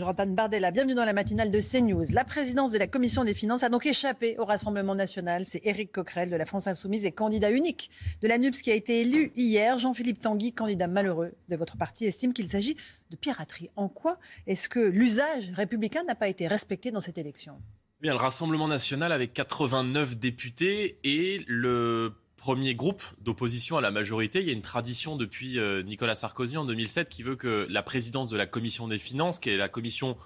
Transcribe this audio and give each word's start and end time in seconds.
Jordan 0.00 0.34
Bardella, 0.34 0.70
bienvenue 0.70 0.94
dans 0.94 1.04
la 1.04 1.12
matinale 1.12 1.50
de 1.50 1.60
CNews. 1.60 2.06
La 2.12 2.24
présidence 2.24 2.72
de 2.72 2.78
la 2.78 2.86
Commission 2.86 3.22
des 3.22 3.34
finances 3.34 3.62
a 3.64 3.68
donc 3.68 3.84
échappé 3.84 4.34
au 4.38 4.46
Rassemblement 4.46 4.94
national. 4.94 5.44
C'est 5.46 5.60
Éric 5.66 5.92
Coquerel 5.92 6.30
de 6.30 6.36
la 6.36 6.46
France 6.46 6.66
Insoumise 6.66 7.04
et 7.04 7.12
candidat 7.12 7.50
unique 7.50 7.90
de 8.22 8.28
la 8.28 8.38
NUPS 8.38 8.62
qui 8.62 8.70
a 8.70 8.74
été 8.74 9.02
élu 9.02 9.30
hier. 9.36 9.78
Jean-Philippe 9.78 10.22
Tanguy, 10.22 10.54
candidat 10.54 10.86
malheureux 10.86 11.32
de 11.50 11.56
votre 11.56 11.76
parti, 11.76 12.06
estime 12.06 12.32
qu'il 12.32 12.48
s'agit 12.48 12.76
de 13.10 13.16
piraterie. 13.16 13.68
En 13.76 13.90
quoi 13.90 14.18
est-ce 14.46 14.70
que 14.70 14.80
l'usage 14.80 15.50
républicain 15.54 16.02
n'a 16.04 16.14
pas 16.14 16.28
été 16.28 16.48
respecté 16.48 16.90
dans 16.90 17.02
cette 17.02 17.18
élection? 17.18 17.60
Bien, 18.00 18.14
le 18.14 18.18
Rassemblement 18.18 18.68
national 18.68 19.12
avec 19.12 19.34
89 19.34 20.16
députés 20.16 20.98
et 21.04 21.44
le 21.46 22.14
premier 22.40 22.74
groupe 22.74 23.02
d'opposition 23.20 23.76
à 23.76 23.82
la 23.82 23.90
majorité. 23.90 24.40
Il 24.40 24.46
y 24.46 24.50
a 24.50 24.54
une 24.54 24.62
tradition 24.62 25.16
depuis 25.16 25.58
euh, 25.58 25.82
Nicolas 25.82 26.14
Sarkozy 26.14 26.56
en 26.56 26.64
2007 26.64 27.10
qui 27.10 27.22
veut 27.22 27.36
que 27.36 27.66
la 27.68 27.82
présidence 27.82 28.28
de 28.28 28.36
la 28.36 28.46
commission 28.46 28.88
des 28.88 28.98
finances, 28.98 29.38
qui 29.38 29.50
est 29.50 29.58
la 29.58 29.68
commission 29.68 30.16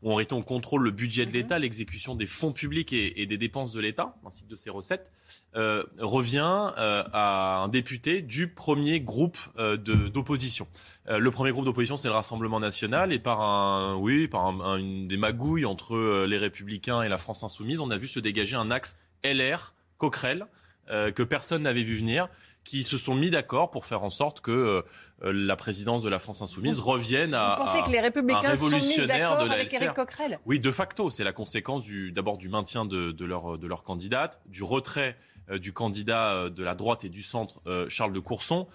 où 0.00 0.12
en 0.12 0.14
réalité 0.14 0.34
on 0.34 0.42
contrôle 0.42 0.84
le 0.84 0.92
budget 0.92 1.24
de 1.24 1.30
mhm. 1.30 1.34
l'État, 1.34 1.58
l'exécution 1.58 2.14
des 2.14 2.26
fonds 2.26 2.52
publics 2.52 2.92
et, 2.92 3.26
des 3.26 3.36
dépenses 3.38 3.72
de 3.72 3.80
l'État, 3.80 4.14
ainsi 4.24 4.44
que 4.44 4.50
de 4.50 4.54
ses 4.54 4.70
recettes, 4.70 5.10
euh, 5.56 5.82
revient 5.98 6.70
euh, 6.78 7.02
à 7.12 7.62
un 7.64 7.68
député 7.68 8.22
du 8.22 8.46
premier 8.46 9.00
groupe 9.00 9.38
d'opposition. 9.58 10.68
le 11.08 11.30
premier 11.32 11.50
groupe 11.50 11.64
d'opposition, 11.64 11.96
c'est 11.96 12.08
le 12.08 12.14
Rassemblement 12.14 12.60
national, 12.60 13.12
et 13.12 13.18
par 13.18 13.40
un, 13.40 13.96
oui, 13.96 14.28
par 14.28 14.46
une 14.76 15.08
des 15.08 15.16
magouilles 15.16 15.64
entre 15.64 16.24
les 16.24 16.38
Républicains 16.38 17.02
et 17.02 17.08
la 17.08 17.18
France 17.18 17.42
insoumise, 17.42 17.80
on 17.80 17.90
a 17.90 17.96
vu 17.96 18.06
se 18.06 18.20
dégager 18.20 18.54
un 18.54 18.70
axe 18.70 18.96
LR, 19.24 19.74
Coquerel, 19.98 20.46
euh, 20.90 21.10
que 21.10 21.22
personne 21.22 21.62
n'avait 21.62 21.82
vu 21.82 21.96
venir, 21.96 22.28
qui 22.62 22.84
se 22.84 22.98
sont 22.98 23.14
mis 23.14 23.30
d'accord 23.30 23.70
pour 23.70 23.86
faire 23.86 24.02
en 24.02 24.10
sorte 24.10 24.40
que 24.40 24.50
euh, 24.50 25.32
la 25.32 25.56
présidence 25.56 26.02
de 26.02 26.08
la 26.08 26.18
France 26.18 26.42
insoumise 26.42 26.78
revienne 26.78 27.34
à, 27.34 27.56
Vous 27.58 27.64
pensez 27.64 27.82
que 27.82 27.90
les 27.90 28.00
républicains 28.00 28.56
sont 28.56 28.68
mis 28.68 28.96
de 28.96 29.04
la 29.04 29.30
avec 29.32 29.94
Coquerel? 29.94 30.38
Oui, 30.46 30.60
de 30.60 30.70
facto, 30.70 31.10
c'est 31.10 31.24
la 31.24 31.32
conséquence 31.32 31.84
d'abord 32.12 32.36
du 32.36 32.48
maintien 32.48 32.84
de, 32.84 33.12
de, 33.12 33.24
leur, 33.24 33.58
de 33.58 33.66
leur 33.66 33.82
candidate, 33.82 34.40
du 34.46 34.62
retrait 34.62 35.16
euh, 35.50 35.58
du 35.58 35.72
candidat 35.72 36.50
de 36.50 36.62
la 36.62 36.74
droite 36.74 37.04
et 37.04 37.08
du 37.08 37.22
centre, 37.22 37.62
Charles 37.88 38.12
de 38.12 38.20
Courson, 38.20 38.66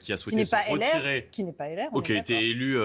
qui 0.00 0.12
a 0.12 0.16
souhaité 0.16 0.42
qui 0.42 0.46
se 0.46 0.70
retirer, 0.70 1.28
qui 1.30 1.44
n'est 1.44 1.52
pas 1.52 1.68
LR, 1.68 1.90
qui 2.04 2.12
a 2.12 2.16
été 2.16 2.48
élu 2.48 2.78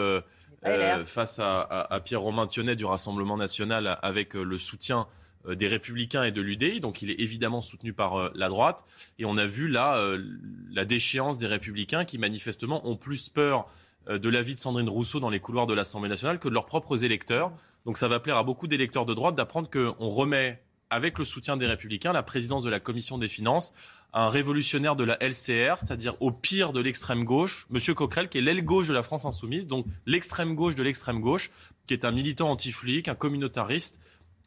face 1.05 1.39
à, 1.39 1.61
à, 1.61 1.93
à 1.93 1.99
Pierre-Romain 1.99 2.47
Thionnet 2.47 2.75
du 2.75 2.85
Rassemblement 2.85 3.37
national 3.37 3.99
avec 4.01 4.33
le 4.33 4.57
soutien 4.57 5.01
euh, 5.01 5.05
des 5.49 5.67
Républicains 5.67 6.23
et 6.23 6.31
de 6.31 6.41
l'UDI, 6.41 6.79
donc 6.79 7.01
il 7.01 7.11
est 7.11 7.19
évidemment 7.19 7.61
soutenu 7.61 7.93
par 7.93 8.15
euh, 8.15 8.31
la 8.35 8.49
droite. 8.49 8.83
Et 9.19 9.25
on 9.25 9.37
a 9.37 9.45
vu 9.45 9.67
là 9.67 9.97
euh, 9.97 10.23
la 10.71 10.85
déchéance 10.85 11.37
des 11.37 11.47
Républicains 11.47 12.05
qui 12.05 12.17
manifestement 12.17 12.87
ont 12.87 12.95
plus 12.95 13.29
peur 13.29 13.65
de 14.09 14.29
l'avis 14.29 14.55
de 14.55 14.59
Sandrine 14.59 14.89
Rousseau 14.89 15.19
dans 15.19 15.29
les 15.29 15.39
couloirs 15.39 15.67
de 15.67 15.75
l'Assemblée 15.75 16.09
nationale 16.09 16.39
que 16.39 16.49
de 16.49 16.55
leurs 16.55 16.65
propres 16.65 17.03
électeurs. 17.03 17.51
Donc 17.85 17.99
ça 17.99 18.07
va 18.07 18.19
plaire 18.19 18.35
à 18.35 18.43
beaucoup 18.43 18.65
d'électeurs 18.65 19.05
de 19.05 19.13
droite 19.13 19.35
d'apprendre 19.35 19.69
qu'on 19.69 20.09
remet, 20.09 20.59
avec 20.91 21.17
le 21.17 21.25
soutien 21.25 21.57
des 21.57 21.65
Républicains, 21.65 22.11
la 22.11 22.21
présidence 22.21 22.63
de 22.63 22.69
la 22.69 22.79
Commission 22.79 23.17
des 23.17 23.29
finances 23.29 23.73
à 24.13 24.25
un 24.25 24.29
révolutionnaire 24.29 24.97
de 24.97 25.05
la 25.05 25.17
LCR, 25.21 25.77
c'est-à-dire 25.77 26.15
au 26.19 26.31
pire 26.31 26.73
de 26.73 26.81
l'extrême 26.81 27.23
gauche, 27.23 27.65
Monsieur 27.69 27.93
Coquerel, 27.93 28.27
qui 28.27 28.37
est 28.37 28.41
l'aile 28.41 28.63
gauche 28.63 28.87
de 28.87 28.93
la 28.93 29.01
France 29.01 29.23
insoumise, 29.23 29.67
donc 29.67 29.85
l'extrême 30.05 30.53
gauche 30.53 30.75
de 30.75 30.83
l'extrême 30.83 31.21
gauche, 31.21 31.49
qui 31.87 31.93
est 31.93 32.03
un 32.03 32.11
militant 32.11 32.51
anti-flic, 32.51 33.07
un 33.07 33.15
communautariste, 33.15 34.01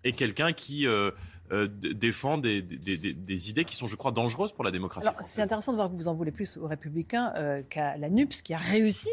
et 0.05 0.13
quelqu'un 0.13 0.53
qui 0.53 0.87
euh, 0.87 1.11
euh, 1.51 1.67
défend 1.69 2.39
des, 2.39 2.63
des, 2.63 3.51
idées 3.51 3.65
qui 3.65 3.75
sont, 3.75 3.87
je 3.87 3.97
crois, 3.97 4.13
dangereuses 4.13 4.53
pour 4.53 4.65
la 4.65 4.71
démocratie. 4.71 5.09
C'est 5.23 5.43
intéressant 5.43 5.73
de 5.73 5.77
voir 5.77 5.91
que 5.91 5.97
vous 5.97 6.09
en 6.09 6.15
voulez 6.15 6.33
plus 6.33 6.57
aux 6.57 6.69
Républicains 6.69 7.33
euh, 7.37 7.63
qu'à 7.63 7.97
la 7.97 8.11
NUPS, 8.11 8.43
qui 8.43 8.55
a 8.55 8.59
réussi 8.59 9.11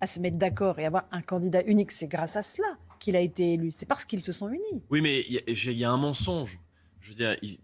à 0.00 0.06
se 0.06 0.18
mettre 0.18 0.38
d'accord 0.38 0.78
et 0.78 0.86
avoir 0.86 1.04
un 1.12 1.22
candidat 1.22 1.62
unique. 1.64 1.92
C'est 1.92 2.08
grâce 2.08 2.36
à 2.36 2.42
cela 2.42 2.68
qu'il 2.98 3.16
a 3.16 3.20
été 3.20 3.54
élu. 3.54 3.70
C'est 3.70 3.86
parce 3.86 4.04
qu'ils 4.04 4.22
se 4.22 4.32
sont 4.32 4.48
unis. 4.48 4.82
Oui, 4.90 5.00
mais 5.00 5.20
il 5.20 5.78
y, 5.78 5.84
a 5.84 5.90
un 5.90 5.96
mensonge. 5.96 6.58
Je 7.00 7.10
veux 7.10 7.14
dire, 7.14 7.36
il 7.42 7.58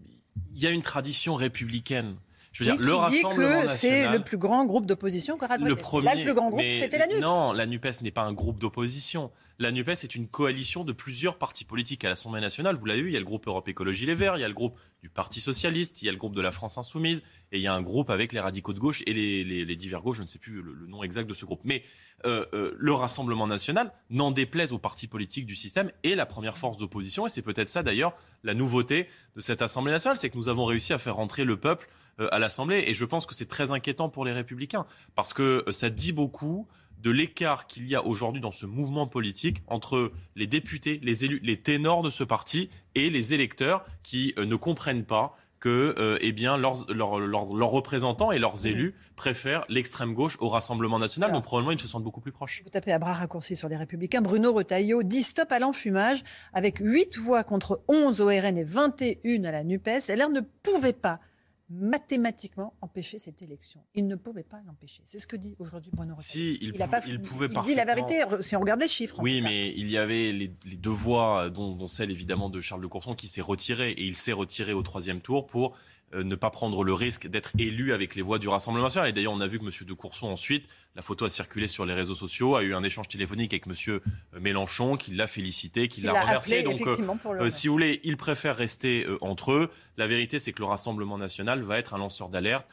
y 0.55 0.67
a 0.67 0.71
une 0.71 0.83
tradition 0.83 1.35
républicaine. 1.35 2.17
Je 2.57 2.65
veux 2.65 2.71
dire, 2.73 2.81
le 2.81 2.95
Rassemblement 2.95 3.63
que 3.63 3.69
C'est 3.69 4.11
le 4.11 4.23
plus 4.23 4.39
grand 4.39 4.65
groupe 4.65 4.87
d'opposition 4.87 5.37
Le 5.61 5.77
premier. 5.77 6.07
Là, 6.07 6.15
le 6.15 6.23
plus 6.23 6.33
grand 6.33 6.49
groupe, 6.49 6.63
c'était 6.63 6.97
la 6.97 7.07
NUPES. 7.07 7.21
Non, 7.21 7.53
la 7.53 7.67
NUPES 7.67 8.01
n'est 8.01 8.11
pas 8.11 8.23
un 8.23 8.33
groupe 8.33 8.59
d'opposition. 8.59 9.31
La 9.59 9.73
NUPES 9.73 10.05
est 10.05 10.15
une 10.15 10.27
coalition 10.27 10.83
de 10.85 10.93
plusieurs 10.93 11.37
partis 11.37 11.65
politiques 11.65 12.05
à 12.05 12.09
l'Assemblée 12.09 12.41
nationale. 12.41 12.77
Vous 12.77 12.87
l'avez 12.87 13.03
vu, 13.03 13.11
il 13.11 13.13
y 13.13 13.17
a 13.17 13.21
le 13.21 13.27
groupe 13.27 13.47
Europe 13.47 13.69
Écologie 13.69 14.07
Les 14.07 14.15
Verts, 14.15 14.37
il 14.37 14.41
y 14.41 14.45
a 14.45 14.49
le 14.49 14.55
groupe 14.55 14.79
du 15.03 15.11
Parti 15.11 15.41
Socialiste, 15.41 16.01
il 16.01 16.07
y 16.07 16.09
a 16.09 16.13
le 16.13 16.19
groupe 16.19 16.35
de 16.35 16.41
la 16.41 16.51
France 16.51 16.79
Insoumise, 16.79 17.23
et 17.53 17.59
il 17.59 17.63
y 17.63 17.67
a 17.67 17.75
un 17.75 17.83
groupe 17.83 18.09
avec 18.09 18.33
les 18.33 18.41
radicaux 18.41 18.73
de 18.73 18.79
gauche 18.79 19.03
et 19.07 19.13
les, 19.13 19.77
divers 19.77 20.01
gauches, 20.01 20.19
je 20.19 20.23
ne 20.23 20.27
sais 20.27 20.39
plus 20.39 20.63
le, 20.63 20.87
nom 20.87 21.03
exact 21.03 21.29
de 21.29 21.35
ce 21.35 21.45
groupe. 21.45 21.61
Mais 21.65 21.83
euh, 22.25 22.47
euh, 22.55 22.75
le 22.79 22.93
Rassemblement 22.93 23.47
national, 23.47 23.93
n'en 24.09 24.31
déplaise 24.31 24.73
aux 24.73 24.79
partis 24.79 25.07
politiques 25.07 25.47
du 25.47 25.55
système, 25.55 25.91
est 26.05 26.15
la 26.15 26.27
première 26.27 26.57
force 26.57 26.77
d'opposition. 26.77 27.27
Et 27.27 27.31
c'est 27.31 27.43
peut-être 27.43 27.69
ça 27.69 27.83
d'ailleurs 27.83 28.15
la 28.45 28.55
nouveauté 28.55 29.09
de 29.35 29.41
cette 29.41 29.63
Assemblée 29.63 29.93
nationale, 29.93 30.17
c'est 30.17 30.31
que 30.31 30.37
nous 30.37 30.49
avons 30.49 30.65
réussi 30.65 30.93
à 30.93 30.99
faire 30.99 31.17
rentrer 31.17 31.45
le 31.45 31.59
peuple 31.59 31.89
à 32.19 32.39
l'Assemblée. 32.39 32.85
Et 32.87 32.95
je 32.95 33.05
pense 33.05 33.27
que 33.27 33.35
c'est 33.35 33.47
très 33.47 33.73
inquiétant 33.73 34.09
pour 34.09 34.25
les 34.25 34.33
républicains, 34.33 34.87
parce 35.15 35.33
que 35.33 35.65
ça 35.71 35.91
dit 35.91 36.13
beaucoup 36.13 36.67
de 37.03 37.11
l'écart 37.11 37.67
qu'il 37.67 37.87
y 37.87 37.95
a 37.95 38.05
aujourd'hui 38.05 38.41
dans 38.41 38.53
ce 38.53 38.67
mouvement 38.67 39.07
politique 39.07 39.63
entre 39.67 40.13
les 40.35 40.47
députés, 40.47 41.01
les 41.03 41.25
élus, 41.25 41.41
les 41.43 41.61
ténors 41.61 42.03
de 42.03 42.11
ce 42.11 42.25
parti 42.25 42.71
et 42.95 43.11
les 43.11 43.35
électeurs 43.35 43.85
qui 44.03 44.35
euh, 44.39 44.45
ne 44.45 44.57
comprennent 44.57 45.05
pas 45.05 45.37
que 45.61 45.95
euh, 45.99 46.19
eh 46.21 46.33
bien, 46.33 46.59
leurs, 46.59 46.87
représentants 46.87 48.31
et 48.31 48.39
leurs 48.39 48.67
élus 48.67 48.95
préfèrent 49.17 49.65
l'extrême 49.69 50.13
gauche 50.13 50.37
au 50.41 50.49
Rassemblement 50.49 50.99
national, 50.99 51.33
donc 51.33 51.45
probablement 51.45 51.73
ils 51.73 51.81
se 51.81 51.89
sentent 51.89 52.05
beaucoup 52.05 52.21
plus 52.21 52.31
proches. 52.31 52.63
Vous 52.63 52.71
tapez 52.71 52.93
à 52.93 52.99
bras 52.99 53.15
raccourcis 53.15 53.57
sur 53.57 53.69
les 53.69 53.77
Républicains. 53.77 54.21
Bruno 54.21 54.53
Retailleau 54.53 55.03
dit 55.03 55.23
stop 55.23 55.51
à 55.51 55.59
l'enfumage 55.59 56.23
avec 56.53 56.79
8 56.79 57.17
voix 57.19 57.43
contre 57.43 57.81
11 57.89 58.21
au 58.21 58.27
RN 58.27 58.59
et 58.59 58.65
21 58.65 59.45
à 59.45 59.51
la 59.51 59.65
NUPES. 59.65 60.11
LR 60.11 60.29
ne 60.29 60.41
pouvait 60.63 60.93
pas 60.93 61.21
mathématiquement 61.69 62.75
empêcher 62.81 63.19
cette 63.19 63.43
élection. 63.43 63.81
Il 63.95 64.07
ne 64.07 64.15
pouvait 64.15 64.45
pas 64.45 64.61
l'empêcher. 64.67 65.03
C'est 65.05 65.19
ce 65.19 65.27
que 65.27 65.37
dit 65.37 65.57
aujourd'hui 65.59 65.91
Bruno 65.93 66.15
Si, 66.19 66.59
il, 66.61 66.73
pas, 66.73 67.01
il 67.07 67.21
pouvait 67.21 67.49
il 67.51 67.61
dit 67.63 67.75
la 67.75 67.85
vérité, 67.85 68.23
si 68.41 68.55
on 68.55 68.61
regarde 68.61 68.81
les 68.81 68.89
chiffres. 68.89 69.17
Oui, 69.21 69.41
mais 69.41 69.73
il 69.77 69.91
y 69.91 69.99
avait 69.99 70.33
les, 70.33 70.49
deux 70.49 70.91
voix, 70.91 71.51
dont, 71.51 71.75
dont, 71.75 71.89
celle 71.89 72.11
évidemment 72.11 72.51
de 72.51 72.61
Charles 72.61 72.83
de 72.83 72.87
Courson, 72.87 73.15
qui 73.15 73.27
s'est 73.27 73.41
retiré. 73.41 73.91
Et 73.91 74.05
il 74.05 74.15
s'est 74.15 74.33
retiré 74.33 74.73
au 74.73 74.83
troisième 74.83 75.21
tour 75.21 75.47
pour 75.47 75.77
euh, 76.06 76.06
ne 76.23 76.35
pas 76.35 76.51
prendre 76.51 76.85
le 76.85 76.93
risque 76.93 77.27
d'être 77.27 77.53
élu 77.59 77.93
avec 77.93 78.15
les 78.15 78.23
voix 78.23 78.39
du 78.39 78.49
Rassemblement 78.49 78.87
national. 78.87 79.11
Et 79.11 79.13
d'ailleurs, 79.13 79.33
on 79.33 79.41
a 79.41 79.47
vu 79.47 79.59
que 79.59 79.65
M. 79.65 79.71
de 79.87 79.93
Courson, 79.93 80.29
ensuite, 80.29 80.67
la 80.95 81.03
photo 81.03 81.25
a 81.25 81.31
circulé 81.31 81.67
sur 81.67 81.85
les 81.85 81.95
réseaux 81.95 82.15
sociaux, 82.15 82.57
a 82.57 82.63
eu 82.63 82.75
un 82.75 82.83
échange 82.83 83.09
téléphonique 83.09 83.53
avec 83.53 83.67
M. 83.67 83.75
Euh, 83.89 84.01
Mélenchon, 84.41 84.97
qui 84.97 85.13
l'a 85.13 85.27
félicité, 85.27 85.89
qui 85.89 86.01
l'a 86.01 86.21
remercié. 86.21 86.63
Donc, 86.63 86.81
euh, 86.87 87.51
si 87.51 87.69
vous 87.69 87.75
voulez, 87.75 88.01
il 88.05 88.17
préfère 88.17 88.57
rester 88.57 89.07
entre 89.21 89.53
eux. 89.53 89.71
La 89.97 90.07
vérité, 90.07 90.39
c'est 90.39 90.53
que 90.53 90.61
le 90.61 90.67
Rassemblement 90.67 91.19
national 91.19 91.61
va 91.63 91.79
être 91.79 91.95
un 91.95 91.99
lanceur 91.99 92.29
d'alerte. 92.29 92.67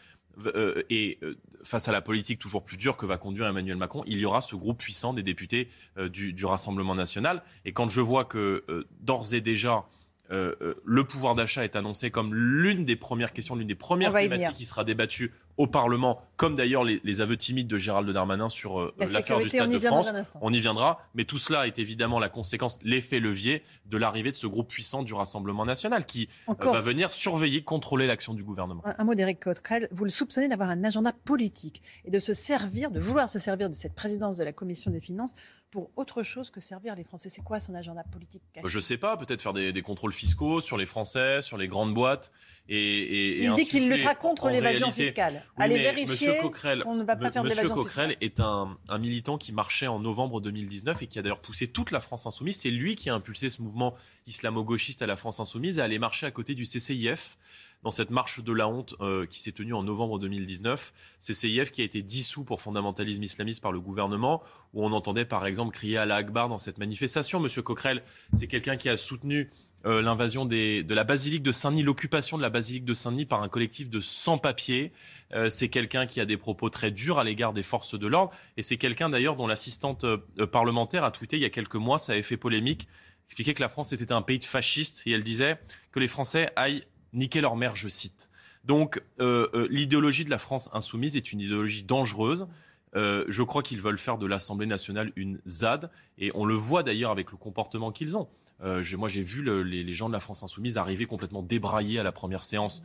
et 0.90 1.20
face 1.64 1.88
à 1.88 1.92
la 1.92 2.02
politique 2.02 2.40
toujours 2.40 2.64
plus 2.64 2.78
dure 2.78 2.98
que 2.98 3.06
va 3.06 3.18
conduire 3.18 3.48
Emmanuel 3.48 3.78
Macron, 3.78 4.04
il 4.08 4.18
y 4.18 4.26
aura 4.26 4.42
ce 4.42 4.56
groupe 4.56 4.80
puissant 4.80 5.14
des 5.14 5.22
députés 5.22 5.68
du, 6.12 6.34
du, 6.34 6.46
Rassemblement 6.46 6.96
national. 6.96 7.44
Et 7.66 7.72
quand 7.72 7.90
je 7.90 8.02
vois 8.02 8.26
que 8.26 8.64
d'ores 9.00 9.34
et 9.34 9.42
déjà, 9.42 9.86
euh, 10.32 10.56
euh, 10.62 10.74
le 10.86 11.04
pouvoir 11.04 11.36
d'achat 11.36 11.66
est 11.66 11.76
annoncé 11.76 12.10
comme 12.10 12.34
l'une 12.34 12.86
des 12.86 12.96
premières 12.96 13.34
questions, 13.34 13.56
l'une 13.56 13.68
des 13.68 13.76
premières 13.76 14.14
thématiques 14.14 14.56
qui 14.56 14.66
sera 14.66 14.84
débattue 14.84 15.34
au 15.58 15.68
Parlement, 15.68 16.20
comme 16.38 16.56
d'ailleurs 16.56 16.84
les, 16.84 17.22
aveux 17.22 17.38
timides 17.38 17.68
de 17.68 17.78
Gérald 17.78 18.10
Darmanin 18.10 18.50
sur 18.50 18.80
euh, 18.80 18.94
l'affaire 18.98 19.40
du 19.40 19.50
Stade 19.50 19.70
de 19.70 19.80
France. 19.80 20.12
On 20.42 20.52
y 20.52 20.60
viendra, 20.60 21.02
mais 21.14 21.26
tout 21.26 21.38
cela 21.38 21.68
est 21.68 21.78
évidemment 21.78 22.20
la 22.20 22.30
conséquence, 22.30 22.80
l'effet 22.84 23.20
levier 23.20 23.64
de 23.86 23.98
l'arrivée 23.98 24.32
de 24.32 24.36
ce 24.36 24.48
groupe 24.48 24.70
puissant 24.70 25.04
du 25.04 25.14
Rassemblement 25.14 25.66
national 25.66 26.06
qui 26.06 26.30
va 26.48 26.82
venir 26.82 27.12
surveiller, 27.12 27.62
contrôler 27.62 28.08
l'action 28.08 28.34
du 28.34 28.44
gouvernement. 28.44 28.82
Un, 28.86 29.04
mot 29.04 29.14
d'Éric 29.16 29.42
Coquerel, 29.42 29.90
vous 29.92 30.06
le 30.06 30.10
soupçonnez 30.10 30.48
d'avoir 30.48 30.70
un 30.70 30.84
agenda 30.84 31.12
politique 31.12 31.82
et 32.06 32.12
de 32.12 32.20
se 32.20 32.34
servir, 32.34 32.90
de 32.90 33.00
vouloir 33.00 33.30
se 33.30 33.40
servir 33.40 33.70
de 33.70 33.76
cette 33.76 33.94
présidence 33.94 34.38
de 34.38 34.44
la 34.44 34.54
Commission 34.54 34.90
des 34.90 35.02
finances 35.02 35.36
pour 35.74 35.90
autre 35.96 36.22
chose 36.22 36.52
que 36.52 36.60
servir 36.60 36.94
les 36.94 37.04
Français. 37.04 37.30
C'est 37.30 37.42
quoi 37.42 37.60
son 37.60 37.74
agenda 37.74 38.04
politique 38.04 38.44
Je 38.64 38.78
ne 38.78 38.82
sais 38.82 38.98
pas, 38.98 39.18
peut-être 39.18 39.42
faire 39.42 39.54
des, 39.54 39.82
contrôles 39.82 40.14
fiscaux 40.14 40.62
sur 40.62 40.78
les 40.78 40.86
Français, 40.86 41.42
sur 41.42 41.58
les 41.58 41.68
grandes 41.68 41.96
boîtes. 41.96 42.32
Et, 42.70 43.44
Il 43.44 43.56
dit 43.56 43.66
qu'il 43.66 43.90
luttera 43.90 44.14
contre 44.14 44.52
l'évasion 44.52 44.92
fiscale. 44.92 45.44
allez 45.58 45.80
vérifier. 45.80 46.06
Monsieur 46.06 46.42
Coquerel, 46.44 46.84
on 46.86 46.94
ne 46.94 47.04
va 47.04 47.16
pas 47.16 47.32
faire 47.32 47.44
Monsieur 47.44 47.70
Coquerel 47.70 48.16
est 48.22 48.40
un, 48.40 48.78
un, 48.88 49.00
militant 49.00 49.40
qui 49.40 49.52
marchait 49.52 49.88
en 49.88 50.00
novembre 50.00 50.42
2019 50.42 51.02
et 51.02 51.08
qui 51.08 51.18
a 51.18 51.24
d'ailleurs 51.24 51.42
poussé 51.42 51.66
toute 51.66 51.90
la 51.90 52.00
France 52.00 52.28
insoumise. 52.28 52.58
C'est 52.58 52.70
lui 52.70 52.96
qui 52.96 53.10
a 53.10 53.16
impulsé 53.16 53.50
ce 53.50 53.60
mouvement 53.64 53.96
islamo-gauchiste 54.28 55.02
à 55.02 55.08
la 55.08 55.16
France 55.16 55.40
insoumise 55.40 55.80
et 55.80 55.82
aller 55.82 55.98
marcher 55.98 56.28
à 56.28 56.32
côté 56.32 56.54
du 56.54 56.66
CCIF 56.66 57.40
dans 57.84 57.92
cette 57.92 58.10
marche 58.10 58.42
de 58.42 58.54
la 58.54 58.68
honte 58.68 58.96
euh, 59.02 59.26
qui 59.26 59.40
s'est 59.40 59.52
tenue 59.52 59.74
en 59.74 59.84
novembre 59.84 60.20
2019. 60.20 60.94
CCIF 61.20 61.72
qui 61.72 61.82
a 61.82 61.84
été 61.84 62.02
dissous 62.02 62.44
pour 62.44 62.62
fondamentalisme 62.62 63.24
islamiste 63.24 63.62
par 63.62 63.72
le 63.72 63.80
gouvernement, 63.80 64.42
où 64.74 64.86
on 64.86 64.92
entendait 64.94 65.26
par 65.26 65.46
exemple 65.46 65.74
crier 65.74 65.98
à 65.98 66.06
la 66.06 66.16
Akbar 66.16 66.50
dans 66.50 66.58
cette 66.58 66.78
manifestation. 66.78 67.40
Monsieur 67.40 67.62
Coquerel, 67.62 68.04
c'est 68.34 68.48
quelqu'un 68.48 68.78
qui 68.78 68.90
a 68.90 68.98
soutenu 68.98 69.52
euh, 69.86 70.02
l'invasion 70.02 70.46
de 70.46 70.94
la 70.94 71.04
basilique 71.04 71.44
de 71.44 71.52
Saint-Denis, 71.52 71.84
l'occupation 71.84 72.38
de 72.38 72.42
la 72.42 72.50
basilique 72.50 72.86
de 72.86 72.94
Saint-Denis 72.94 73.26
par 73.26 73.44
un 73.44 73.50
collectif 73.50 73.90
de 73.90 74.00
sans-papiers. 74.00 74.94
Euh, 75.34 75.50
c'est 75.50 75.68
quelqu'un 75.68 76.06
qui 76.06 76.22
a 76.22 76.26
des 76.26 76.38
propos 76.38 76.70
très 76.70 76.90
durs 76.90 77.20
à 77.20 77.26
l'égard 77.26 77.52
des 77.52 77.64
forces 77.64 78.00
de 78.00 78.08
l'ordre. 78.08 78.32
Et 78.56 78.64
c'est 78.64 78.78
quelqu'un 78.78 79.10
d'ailleurs 79.10 79.36
dont 79.36 79.48
l'assistante 79.48 80.06
parlementaire 80.52 81.04
a 81.04 81.12
tweeté 81.12 81.36
il 81.36 81.42
y 81.42 81.46
a 81.46 81.50
quelques 81.50 81.76
mois, 81.76 82.00
ça 82.00 82.14
avait 82.14 82.22
fait 82.22 82.38
polémique, 82.38 82.88
expliquait 83.26 83.54
que 83.54 83.62
la 83.62 83.70
France 83.70 83.92
était 83.92 84.12
un 84.12 84.22
pays 84.22 84.40
de 84.40 84.46
fascistes 84.46 85.04
et 85.06 85.12
elle 85.12 85.24
disait 85.24 85.60
que 85.92 86.00
les 86.00 86.08
Français 86.08 86.50
aillent 86.56 86.84
niquer 87.14 87.42
leur 87.42 87.56
mère, 87.56 87.76
je 87.76 87.88
cite. 87.88 88.30
Donc 88.64 89.02
euh, 89.20 89.48
euh, 89.54 89.68
l'idéologie 89.70 90.26
de 90.26 90.30
la 90.30 90.38
France 90.38 90.70
insoumise 90.74 91.18
est 91.18 91.32
une 91.32 91.42
idéologie 91.42 91.84
dangereuse. 91.84 92.48
Euh, 92.96 93.26
je 93.28 93.42
crois 93.42 93.64
qu'ils 93.64 93.82
veulent 93.82 93.98
faire 93.98 94.18
de 94.18 94.28
l'Assemblée 94.28 94.68
nationale 94.68 95.12
une 95.16 95.40
ZAD, 95.48 95.90
et 96.20 96.32
on 96.36 96.46
le 96.46 96.54
voit 96.54 96.84
d'ailleurs 96.84 97.12
avec 97.12 97.32
le 97.32 97.38
comportement 97.38 97.92
qu'ils 97.92 98.16
ont. 98.16 98.28
moi, 98.62 99.10
j'ai 99.10 99.22
vu 99.22 99.44
les, 99.64 99.94
gens 99.94 100.08
de 100.08 100.14
la 100.14 100.20
France 100.20 100.44
insoumise 100.44 100.78
arriver 100.78 101.06
complètement 101.06 101.42
débraillés 101.42 102.00
à 102.00 102.04
la 102.04 102.12
première 102.12 102.44
séance 102.44 102.84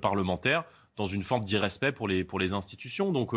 parlementaire, 0.00 0.64
dans 0.96 1.08
une 1.08 1.22
forme 1.22 1.42
d'irrespect 1.42 1.92
pour 1.92 2.06
les, 2.06 2.22
pour 2.22 2.38
les 2.38 2.52
institutions. 2.52 3.10
Donc, 3.10 3.34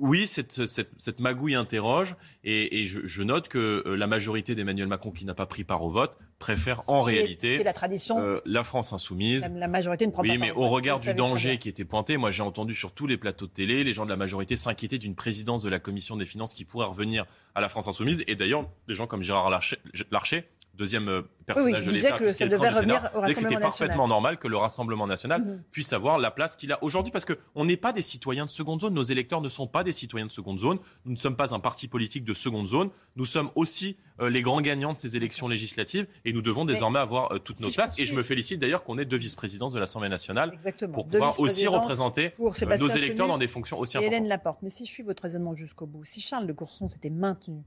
oui, 0.00 0.26
cette, 0.26 0.64
cette, 0.64 1.20
magouille 1.20 1.54
interroge 1.54 2.16
et, 2.44 2.86
je, 2.86 3.22
note 3.22 3.48
que 3.48 3.82
euh, 3.86 3.96
la 3.96 4.06
majorité 4.06 4.54
d'Emmanuel 4.54 4.88
Macron, 4.88 5.10
qui 5.10 5.24
n'a 5.24 5.34
pas 5.34 5.46
pris 5.46 5.64
part 5.64 5.82
au 5.82 5.90
vote, 5.90 6.16
préfère 6.38 6.88
en 6.88 7.02
réalité 7.02 7.62
la, 7.62 7.72
tradition, 7.72 8.18
euh, 8.18 8.40
la 8.44 8.62
France 8.62 8.92
insoumise. 8.92 9.50
La, 9.54 9.68
majorité 9.68 10.06
ne 10.06 10.12
prend 10.12 10.22
oui, 10.22 10.38
mais 10.38 10.52
au 10.52 10.68
regard 10.68 11.00
du 11.00 11.12
danger 11.14 11.58
qui 11.58 11.68
était 11.68 11.84
pointé, 11.84 12.16
moi 12.16 12.30
j'ai 12.30 12.42
entendu 12.42 12.74
sur 12.74 12.92
tous 12.92 13.06
les 13.06 13.16
plateaux 13.16 13.46
de 13.46 13.52
télé, 13.52 13.84
les 13.84 13.92
gens 13.92 14.04
de 14.04 14.10
la 14.10 14.16
majorité 14.16 14.56
s'inquiéter 14.56 14.98
d'une 14.98 15.14
présidence 15.14 15.62
de 15.62 15.68
la 15.68 15.78
Commission 15.78 16.16
des 16.16 16.26
finances 16.26 16.54
qui 16.54 16.64
pourrait 16.64 16.86
revenir 16.86 17.26
à 17.54 17.60
la 17.60 17.68
France 17.68 17.88
insoumise. 17.88 18.22
Et 18.26 18.36
d'ailleurs, 18.36 18.68
des 18.86 18.94
gens 18.94 19.06
comme 19.06 19.22
Gérard 19.22 19.50
Larcher 19.50 20.48
deuxième 20.78 21.08
euh, 21.08 21.22
personnage 21.44 21.86
de 21.86 21.90
l'État, 21.90 22.12
que 22.12 22.30
ça 22.30 22.46
devait 22.46 22.68
revenir 22.70 23.02
au 23.14 23.26
c'était 23.26 23.58
parfaitement 23.58 24.08
normal 24.08 24.38
que 24.38 24.48
le 24.48 24.56
Rassemblement 24.56 25.06
national 25.06 25.42
mhm. 25.42 25.62
puisse 25.72 25.92
avoir 25.92 26.18
la 26.18 26.30
place 26.30 26.56
qu'il 26.56 26.72
a 26.72 26.82
aujourd'hui, 26.82 27.10
parce 27.10 27.24
qu'on 27.24 27.64
n'est 27.64 27.76
pas 27.76 27.92
des 27.92 28.02
citoyens 28.02 28.44
de 28.44 28.50
seconde 28.50 28.80
zone. 28.80 28.94
Nos 28.94 29.02
électeurs 29.02 29.40
ne 29.40 29.48
sont 29.48 29.66
pas 29.66 29.82
des 29.84 29.92
citoyens 29.92 30.26
de 30.26 30.30
seconde 30.30 30.58
zone. 30.58 30.78
Nous 31.04 31.12
ne 31.12 31.16
sommes 31.16 31.36
pas 31.36 31.54
un 31.54 31.60
parti 31.60 31.88
politique 31.88 32.24
de 32.24 32.32
seconde 32.32 32.66
zone. 32.66 32.90
Nous 33.16 33.26
sommes 33.26 33.50
aussi 33.56 33.96
euh, 34.20 34.30
les 34.30 34.40
grands 34.40 34.60
gagnants 34.60 34.92
de 34.92 34.98
ces 34.98 35.16
élections 35.16 35.48
législatives, 35.48 36.06
et 36.24 36.32
nous 36.32 36.42
devons 36.42 36.64
désormais 36.64 37.00
avoir 37.00 37.32
euh, 37.32 37.38
toutes 37.38 37.60
nos 37.60 37.70
places. 37.70 37.94
Et 37.98 38.06
je 38.06 38.14
me 38.14 38.22
félicite 38.22 38.60
d'ailleurs 38.60 38.84
qu'on 38.84 38.98
ait 38.98 39.04
deux 39.04 39.16
vice-présidences 39.16 39.72
de 39.72 39.80
l'Assemblée 39.80 40.08
nationale 40.08 40.56
pour 40.92 41.08
pouvoir 41.08 41.38
aussi 41.40 41.66
représenter 41.66 42.32
nos 42.38 42.88
électeurs 42.88 43.26
dans 43.26 43.38
des 43.38 43.48
fonctions 43.48 43.78
aussi 43.78 43.98
importantes. 43.98 44.14
Hélène 44.14 44.28
Laporte, 44.28 44.60
mais 44.62 44.70
si 44.70 44.86
je 44.86 44.90
suis 44.90 45.02
votre 45.02 45.24
raisonnement 45.24 45.54
jusqu'au 45.54 45.86
bout, 45.86 46.04
si 46.04 46.20
Charles 46.20 46.46
de 46.46 46.52
Courson 46.52 46.86
s'était 46.86 47.10
maintenu 47.10 47.64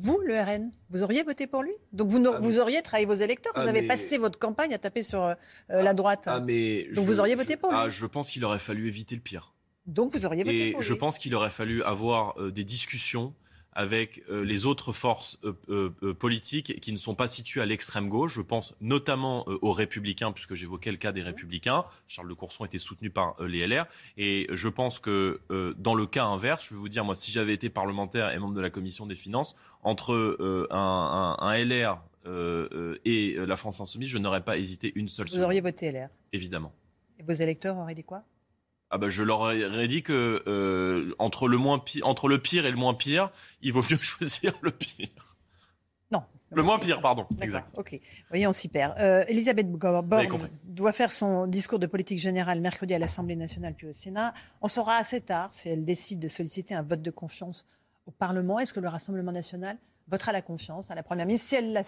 vous, 0.00 0.18
le 0.26 0.40
RN, 0.40 0.70
vous 0.88 1.02
auriez 1.02 1.22
voté 1.22 1.46
pour 1.46 1.62
lui? 1.62 1.72
Donc 1.92 2.08
vous, 2.08 2.24
ah, 2.26 2.38
vous 2.40 2.58
auriez 2.58 2.82
trahi 2.82 3.04
vos 3.04 3.14
électeurs. 3.14 3.52
Vous 3.54 3.62
ah, 3.66 3.68
avez 3.68 3.82
passé 3.82 4.18
votre 4.18 4.38
campagne 4.38 4.72
à 4.72 4.78
taper 4.78 5.02
sur 5.02 5.22
euh, 5.22 5.34
la 5.68 5.94
droite. 5.94 6.22
Ah, 6.26 6.40
mais 6.40 6.88
Donc 6.94 7.06
vous 7.06 7.20
auriez 7.20 7.34
voté 7.34 7.56
pour 7.56 7.72
lui? 7.72 7.78
je 7.90 8.06
pense 8.06 8.30
qu'il 8.30 8.44
aurait 8.44 8.58
fallu 8.58 8.88
éviter 8.88 9.14
le 9.14 9.20
pire. 9.20 9.54
Donc 9.86 10.12
vous 10.12 10.24
auriez 10.26 10.44
voté 10.44 10.68
Et 10.68 10.70
pour 10.72 10.80
lui. 10.80 10.86
je 10.86 10.94
pense 10.94 11.18
qu'il 11.18 11.34
aurait 11.34 11.50
fallu 11.50 11.82
avoir 11.82 12.40
euh, 12.40 12.50
des 12.50 12.64
discussions 12.64 13.34
avec 13.72 14.22
euh, 14.28 14.44
les 14.44 14.66
autres 14.66 14.92
forces 14.92 15.38
euh, 15.44 15.90
euh, 16.02 16.14
politiques 16.14 16.80
qui 16.80 16.92
ne 16.92 16.96
sont 16.96 17.14
pas 17.14 17.28
situées 17.28 17.60
à 17.60 17.66
l'extrême 17.66 18.08
gauche. 18.08 18.34
Je 18.34 18.40
pense 18.40 18.74
notamment 18.80 19.46
aux 19.62 19.72
Républicains, 19.72 20.32
puisque 20.32 20.54
j'évoquais 20.54 20.90
le 20.90 20.96
cas 20.96 21.12
des 21.12 21.22
Républicains. 21.22 21.84
Charles 22.08 22.28
de 22.28 22.34
Courson 22.34 22.64
était 22.64 22.78
soutenu 22.78 23.10
par 23.10 23.40
les 23.42 23.66
LR. 23.66 23.86
Et 24.16 24.48
je 24.50 24.68
pense 24.68 24.98
que 24.98 25.40
dans 25.78 25.94
le 25.94 26.06
cas 26.06 26.24
inverse, 26.24 26.66
je 26.68 26.74
vais 26.74 26.80
vous 26.80 26.88
dire, 26.88 27.04
moi, 27.04 27.14
si 27.14 27.30
j'avais 27.30 27.54
été 27.54 27.70
parlementaire 27.70 28.32
et 28.32 28.38
membre 28.38 28.54
de 28.54 28.60
la 28.60 28.70
Commission 28.70 29.06
des 29.06 29.14
Finances, 29.14 29.54
entre 29.82 30.66
un, 30.70 31.36
un, 31.38 31.64
LR 31.64 32.02
et 33.04 33.36
la 33.38 33.56
France 33.56 33.80
Insoumise, 33.80 34.08
je 34.08 34.18
n'aurais 34.18 34.44
pas 34.44 34.58
hésité 34.58 34.92
une 34.94 35.08
seule 35.08 35.28
seconde. 35.28 35.40
Vous 35.40 35.46
auriez 35.46 35.60
voté 35.60 35.92
LR 35.92 36.08
Évidemment. 36.32 36.72
Et 37.18 37.22
vos 37.22 37.32
électeurs 37.32 37.76
auraient 37.76 37.94
dit 37.94 38.04
quoi? 38.04 38.24
Ah 38.90 38.98
bah 38.98 39.08
je 39.08 39.22
leur 39.22 39.40
aurais 39.40 39.88
dit 39.88 40.02
que 40.02 40.42
euh, 40.46 41.14
entre 41.18 41.46
le 41.46 41.56
moins 41.58 41.78
pire, 41.78 42.06
entre 42.06 42.28
le 42.28 42.40
pire 42.40 42.66
et 42.66 42.70
le 42.70 42.76
moins 42.76 42.94
pire, 42.94 43.30
il 43.62 43.72
vaut 43.72 43.84
mieux 43.88 43.98
choisir 44.00 44.52
le 44.62 44.72
pire. 44.72 45.08
Non. 46.10 46.24
Le 46.50 46.62
moins 46.64 46.80
pire, 46.80 47.00
pardon. 47.00 47.26
Exact. 47.40 47.68
Ok. 47.76 47.92
Vous 47.92 48.28
voyez, 48.30 48.48
on 48.48 48.52
s'y 48.52 48.66
perd. 48.66 48.98
Euh, 48.98 49.24
Elisabeth 49.28 49.70
Borne 49.70 50.48
doit 50.64 50.92
faire 50.92 51.12
son 51.12 51.46
discours 51.46 51.78
de 51.78 51.86
politique 51.86 52.18
générale 52.18 52.60
mercredi 52.60 52.92
à 52.92 52.98
l'Assemblée 52.98 53.36
nationale 53.36 53.74
puis 53.76 53.86
au 53.86 53.92
Sénat. 53.92 54.34
On 54.60 54.66
saura 54.66 54.96
assez 54.96 55.20
tard 55.20 55.50
si 55.52 55.68
elle 55.68 55.84
décide 55.84 56.18
de 56.18 56.28
solliciter 56.28 56.74
un 56.74 56.82
vote 56.82 57.02
de 57.02 57.10
confiance 57.12 57.66
au 58.06 58.10
Parlement. 58.10 58.58
Est-ce 58.58 58.74
que 58.74 58.80
le 58.80 58.88
Rassemblement 58.88 59.30
national 59.30 59.78
votera 60.08 60.32
la 60.32 60.42
confiance 60.42 60.90
à 60.90 60.96
la 60.96 61.04
Première 61.04 61.26
ministre 61.26 61.48
si 61.48 61.54
elle 61.54 61.72
la 61.72 61.84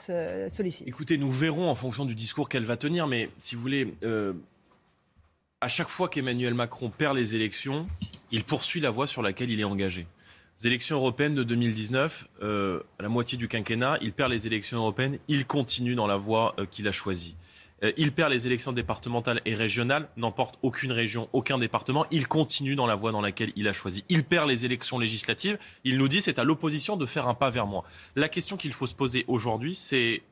sollicite? 0.49 0.87
Écoutez, 0.87 1.19
nous 1.19 1.33
verrons 1.33 1.69
en 1.69 1.75
fonction 1.75 2.05
du 2.05 2.15
discours 2.15 2.49
qu'elle 2.49 2.65
va 2.65 2.77
tenir, 2.77 3.09
mais 3.09 3.31
si 3.39 3.57
vous 3.57 3.63
voulez, 3.63 3.97
euh, 4.05 4.35
à 5.63 5.69
chaque 5.69 5.89
fois 5.89 6.09
qu'Emmanuel 6.09 6.55
Macron 6.55 6.91
perd 6.91 7.17
les 7.17 7.37
élections, 7.37 7.87
il 8.33 8.43
poursuit 8.43 8.81
la 8.81 8.91
voie 8.91 9.07
sur 9.07 9.23
laquelle 9.23 9.49
il 9.49 9.61
est 9.61 9.65
engagé. 9.65 10.09
Les 10.59 10.67
élections 10.67 10.97
européennes 10.97 11.37
de 11.37 11.45
2019, 11.45 12.27
euh, 12.43 12.81
à 12.99 13.05
la 13.05 13.09
moitié 13.09 13.39
du 13.39 13.47
quinquennat, 13.47 13.97
il 14.03 14.13
perd 14.13 14.33
les 14.33 14.49
élections 14.49 14.79
européennes, 14.79 15.19
il 15.29 15.47
continue 15.47 15.95
dans 15.95 16.09
la 16.09 16.17
voie 16.17 16.57
euh, 16.59 16.67
qu'il 16.67 16.89
a 16.89 16.93
choisie. 16.93 17.37
Euh, 17.85 17.93
il 17.97 18.11
perd 18.11 18.33
les 18.33 18.49
élections 18.49 18.73
départementales 18.73 19.41
et 19.45 19.55
régionales, 19.55 20.09
n'emporte 20.17 20.59
aucune 20.63 20.91
région, 20.91 21.29
aucun 21.33 21.59
département, 21.59 22.07
il 22.11 22.27
continue 22.27 22.75
dans 22.75 22.89
la 22.89 22.97
voie 22.97 23.13
dans 23.13 23.21
laquelle 23.21 23.53
il 23.55 23.69
a 23.69 23.73
choisi. 23.73 24.05
Il 24.09 24.25
perd 24.25 24.49
les 24.49 24.65
élections 24.65 24.99
législatives, 24.99 25.59
il 25.85 25.97
nous 25.97 26.09
dit 26.09 26.21
c'est 26.21 26.41
à 26.41 26.45
l'opposition 26.45 26.97
de 26.97 27.07
faire 27.07 27.29
un 27.29 27.35
pas 27.35 27.51
vers 27.51 27.69
moi. 27.69 27.85
La 28.17 28.29
question 28.29 28.57
qu'il 28.57 28.73
faut 28.73 28.89
se 28.89 28.97
poser 28.97 29.25
aujourd'hui, 29.29 29.77
c'est 29.77 30.23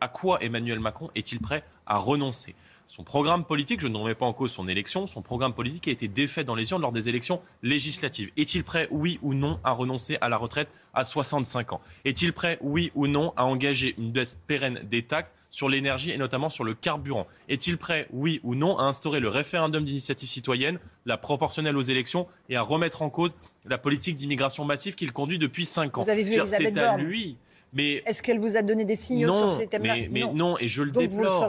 à 0.00 0.08
quoi 0.08 0.42
Emmanuel 0.42 0.80
Macron 0.80 1.10
est-il 1.14 1.40
prêt 1.40 1.64
à 1.86 1.96
renoncer? 1.96 2.54
Son 2.90 3.04
programme 3.04 3.44
politique, 3.44 3.80
je 3.80 3.86
ne 3.86 3.96
remets 3.96 4.16
pas 4.16 4.26
en 4.26 4.32
cause 4.32 4.50
son 4.50 4.66
élection, 4.66 5.06
son 5.06 5.22
programme 5.22 5.54
politique 5.54 5.86
a 5.86 5.92
été 5.92 6.08
défait 6.08 6.42
dans 6.42 6.56
les 6.56 6.72
urnes 6.72 6.82
lors 6.82 6.90
des 6.90 7.08
élections 7.08 7.40
législatives. 7.62 8.32
Est-il 8.36 8.64
prêt, 8.64 8.88
oui 8.90 9.20
ou 9.22 9.32
non, 9.32 9.60
à 9.62 9.70
renoncer 9.70 10.18
à 10.20 10.28
la 10.28 10.36
retraite 10.36 10.66
à 10.92 11.04
65 11.04 11.72
ans? 11.72 11.80
Est-il 12.04 12.32
prêt, 12.32 12.58
oui 12.60 12.90
ou 12.96 13.06
non, 13.06 13.32
à 13.36 13.44
engager 13.44 13.94
une 13.96 14.10
baisse 14.10 14.36
pérenne 14.48 14.80
des 14.82 15.04
taxes 15.04 15.36
sur 15.50 15.68
l'énergie 15.68 16.10
et 16.10 16.16
notamment 16.16 16.48
sur 16.48 16.64
le 16.64 16.74
carburant? 16.74 17.28
Est-il 17.48 17.78
prêt, 17.78 18.08
oui 18.10 18.40
ou 18.42 18.56
non, 18.56 18.76
à 18.76 18.82
instaurer 18.82 19.20
le 19.20 19.28
référendum 19.28 19.84
d'initiative 19.84 20.28
citoyenne, 20.28 20.80
la 21.06 21.16
proportionnelle 21.16 21.76
aux 21.76 21.82
élections 21.82 22.26
et 22.48 22.56
à 22.56 22.62
remettre 22.62 23.02
en 23.02 23.08
cause 23.08 23.30
la 23.66 23.78
politique 23.78 24.16
d'immigration 24.16 24.64
massive 24.64 24.96
qu'il 24.96 25.12
conduit 25.12 25.38
depuis 25.38 25.64
5 25.64 25.98
ans? 25.98 26.02
Vous 26.02 26.10
avez 26.10 26.24
vu 26.24 26.40
C'est 26.44 26.76
à 26.76 26.96
lui 26.96 27.36
mais 27.72 28.02
est-ce 28.06 28.22
qu'elle 28.22 28.38
vous 28.38 28.56
a 28.56 28.62
donné 28.62 28.84
des 28.84 28.96
signaux 28.96 29.32
sur 29.32 29.50
ces 29.50 29.66
thèmes-là 29.66 29.96
mais, 30.10 30.24
non. 30.32 30.56
et 30.58 30.68
je 30.68 30.82
le 30.82 30.90
déplore. 30.90 31.48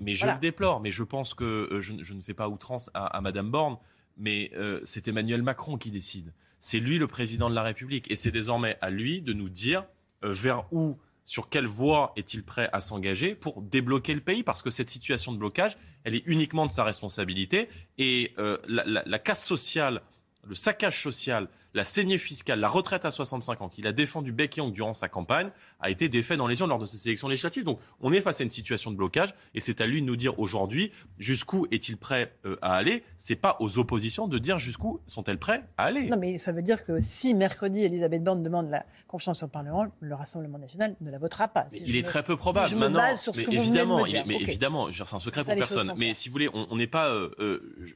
mais 0.00 0.14
je 0.14 0.26
le 0.26 0.40
déplore. 0.40 0.80
Mais 0.80 0.90
je 0.90 1.02
pense 1.02 1.34
que 1.34 1.44
euh, 1.44 1.80
je, 1.80 2.12
ne 2.12 2.20
fais 2.20 2.34
pas 2.34 2.48
outrance 2.48 2.90
à, 2.94 3.20
Madame 3.20 3.50
Borne, 3.50 3.76
mais 4.16 4.50
euh, 4.54 4.80
c'est 4.84 5.08
Emmanuel 5.08 5.42
Macron 5.42 5.76
qui 5.76 5.90
décide. 5.90 6.32
C'est 6.60 6.78
lui 6.78 6.98
le 6.98 7.06
président 7.06 7.48
de 7.48 7.54
la 7.54 7.62
République, 7.62 8.10
et 8.10 8.16
c'est 8.16 8.30
désormais 8.30 8.76
à 8.80 8.90
lui 8.90 9.22
de 9.22 9.32
nous 9.32 9.48
dire 9.48 9.84
euh, 10.24 10.32
vers 10.32 10.70
où 10.72 10.98
sur 11.24 11.48
quelle 11.48 11.66
voie 11.66 12.12
est-il 12.16 12.42
prêt 12.42 12.68
à 12.72 12.80
s'engager 12.80 13.34
pour 13.34 13.62
débloquer 13.62 14.14
le 14.14 14.20
pays? 14.20 14.42
Parce 14.42 14.62
que 14.62 14.70
cette 14.70 14.90
situation 14.90 15.32
de 15.32 15.38
blocage, 15.38 15.76
elle 16.04 16.14
est 16.14 16.26
uniquement 16.26 16.66
de 16.66 16.72
sa 16.72 16.82
responsabilité. 16.82 17.68
Et 17.98 18.34
la, 18.36 18.84
la, 18.84 19.18
casse 19.18 19.46
sociale 19.46 20.02
le 20.44 20.54
saccage 20.54 21.02
social, 21.02 21.48
la 21.74 21.84
saignée 21.84 22.18
fiscale, 22.18 22.60
la 22.60 22.68
retraite 22.68 23.04
à 23.04 23.10
65 23.10 23.60
ans 23.62 23.68
qu'il 23.68 23.86
a 23.86 23.92
défendu 23.92 24.32
bec 24.32 24.58
et 24.58 24.70
durant 24.70 24.92
sa 24.92 25.08
campagne 25.08 25.50
a 25.80 25.90
été 25.90 26.08
défait 26.08 26.36
dans 26.36 26.46
les 26.46 26.58
urnes 26.60 26.70
lors 26.70 26.78
de 26.78 26.86
ces 26.86 27.08
élections 27.08 27.28
législatives. 27.28 27.64
Donc 27.64 27.78
on 28.00 28.12
est 28.12 28.20
face 28.20 28.40
à 28.40 28.44
une 28.44 28.50
situation 28.50 28.90
de 28.90 28.96
blocage 28.96 29.34
et 29.54 29.60
c'est 29.60 29.80
à 29.80 29.86
lui 29.86 30.00
de 30.00 30.06
nous 30.06 30.16
dire 30.16 30.38
aujourd'hui 30.38 30.90
jusqu'où 31.18 31.66
est-il 31.70 31.96
prêt 31.96 32.34
euh, 32.44 32.56
à 32.62 32.74
aller. 32.74 33.04
C'est 33.16 33.36
pas 33.36 33.56
aux 33.60 33.78
oppositions 33.78 34.26
de 34.28 34.38
dire 34.38 34.58
jusqu'où 34.58 35.00
sont-elles 35.06 35.38
prêtes 35.38 35.64
à 35.76 35.84
aller. 35.84 36.08
Non 36.08 36.16
mais 36.18 36.38
ça 36.38 36.52
veut 36.52 36.62
dire 36.62 36.84
que 36.84 37.00
si 37.00 37.34
mercredi 37.34 37.84
Elisabeth 37.84 38.24
Borne 38.24 38.42
demande 38.42 38.68
la 38.68 38.84
confiance 39.06 39.42
au 39.42 39.48
Parlement, 39.48 39.86
le 40.00 40.14
Rassemblement 40.14 40.58
national 40.58 40.96
ne 41.00 41.10
la 41.10 41.18
votera 41.18 41.48
pas. 41.48 41.66
il 41.72 41.96
est 41.96 42.02
très 42.02 42.22
peu 42.22 42.36
probable. 42.36 42.68
je 42.68 42.76
me 42.76 42.88
base 42.88 43.20
sur 43.20 43.34
ce 43.34 43.42
que 43.42 43.50
évidemment, 43.50 43.98
vous 43.98 44.12
mais 44.26 44.36
évidemment, 44.40 44.88
c'est 44.90 45.14
un 45.14 45.18
secret 45.18 45.44
pour 45.44 45.54
personne. 45.54 45.92
Mais 45.96 46.14
si 46.14 46.28
vous 46.28 46.32
voulez, 46.32 46.48
on 46.52 46.76
n'est 46.76 46.86
pas, 46.86 47.08
euh, 47.10 47.30
euh, 47.38 47.86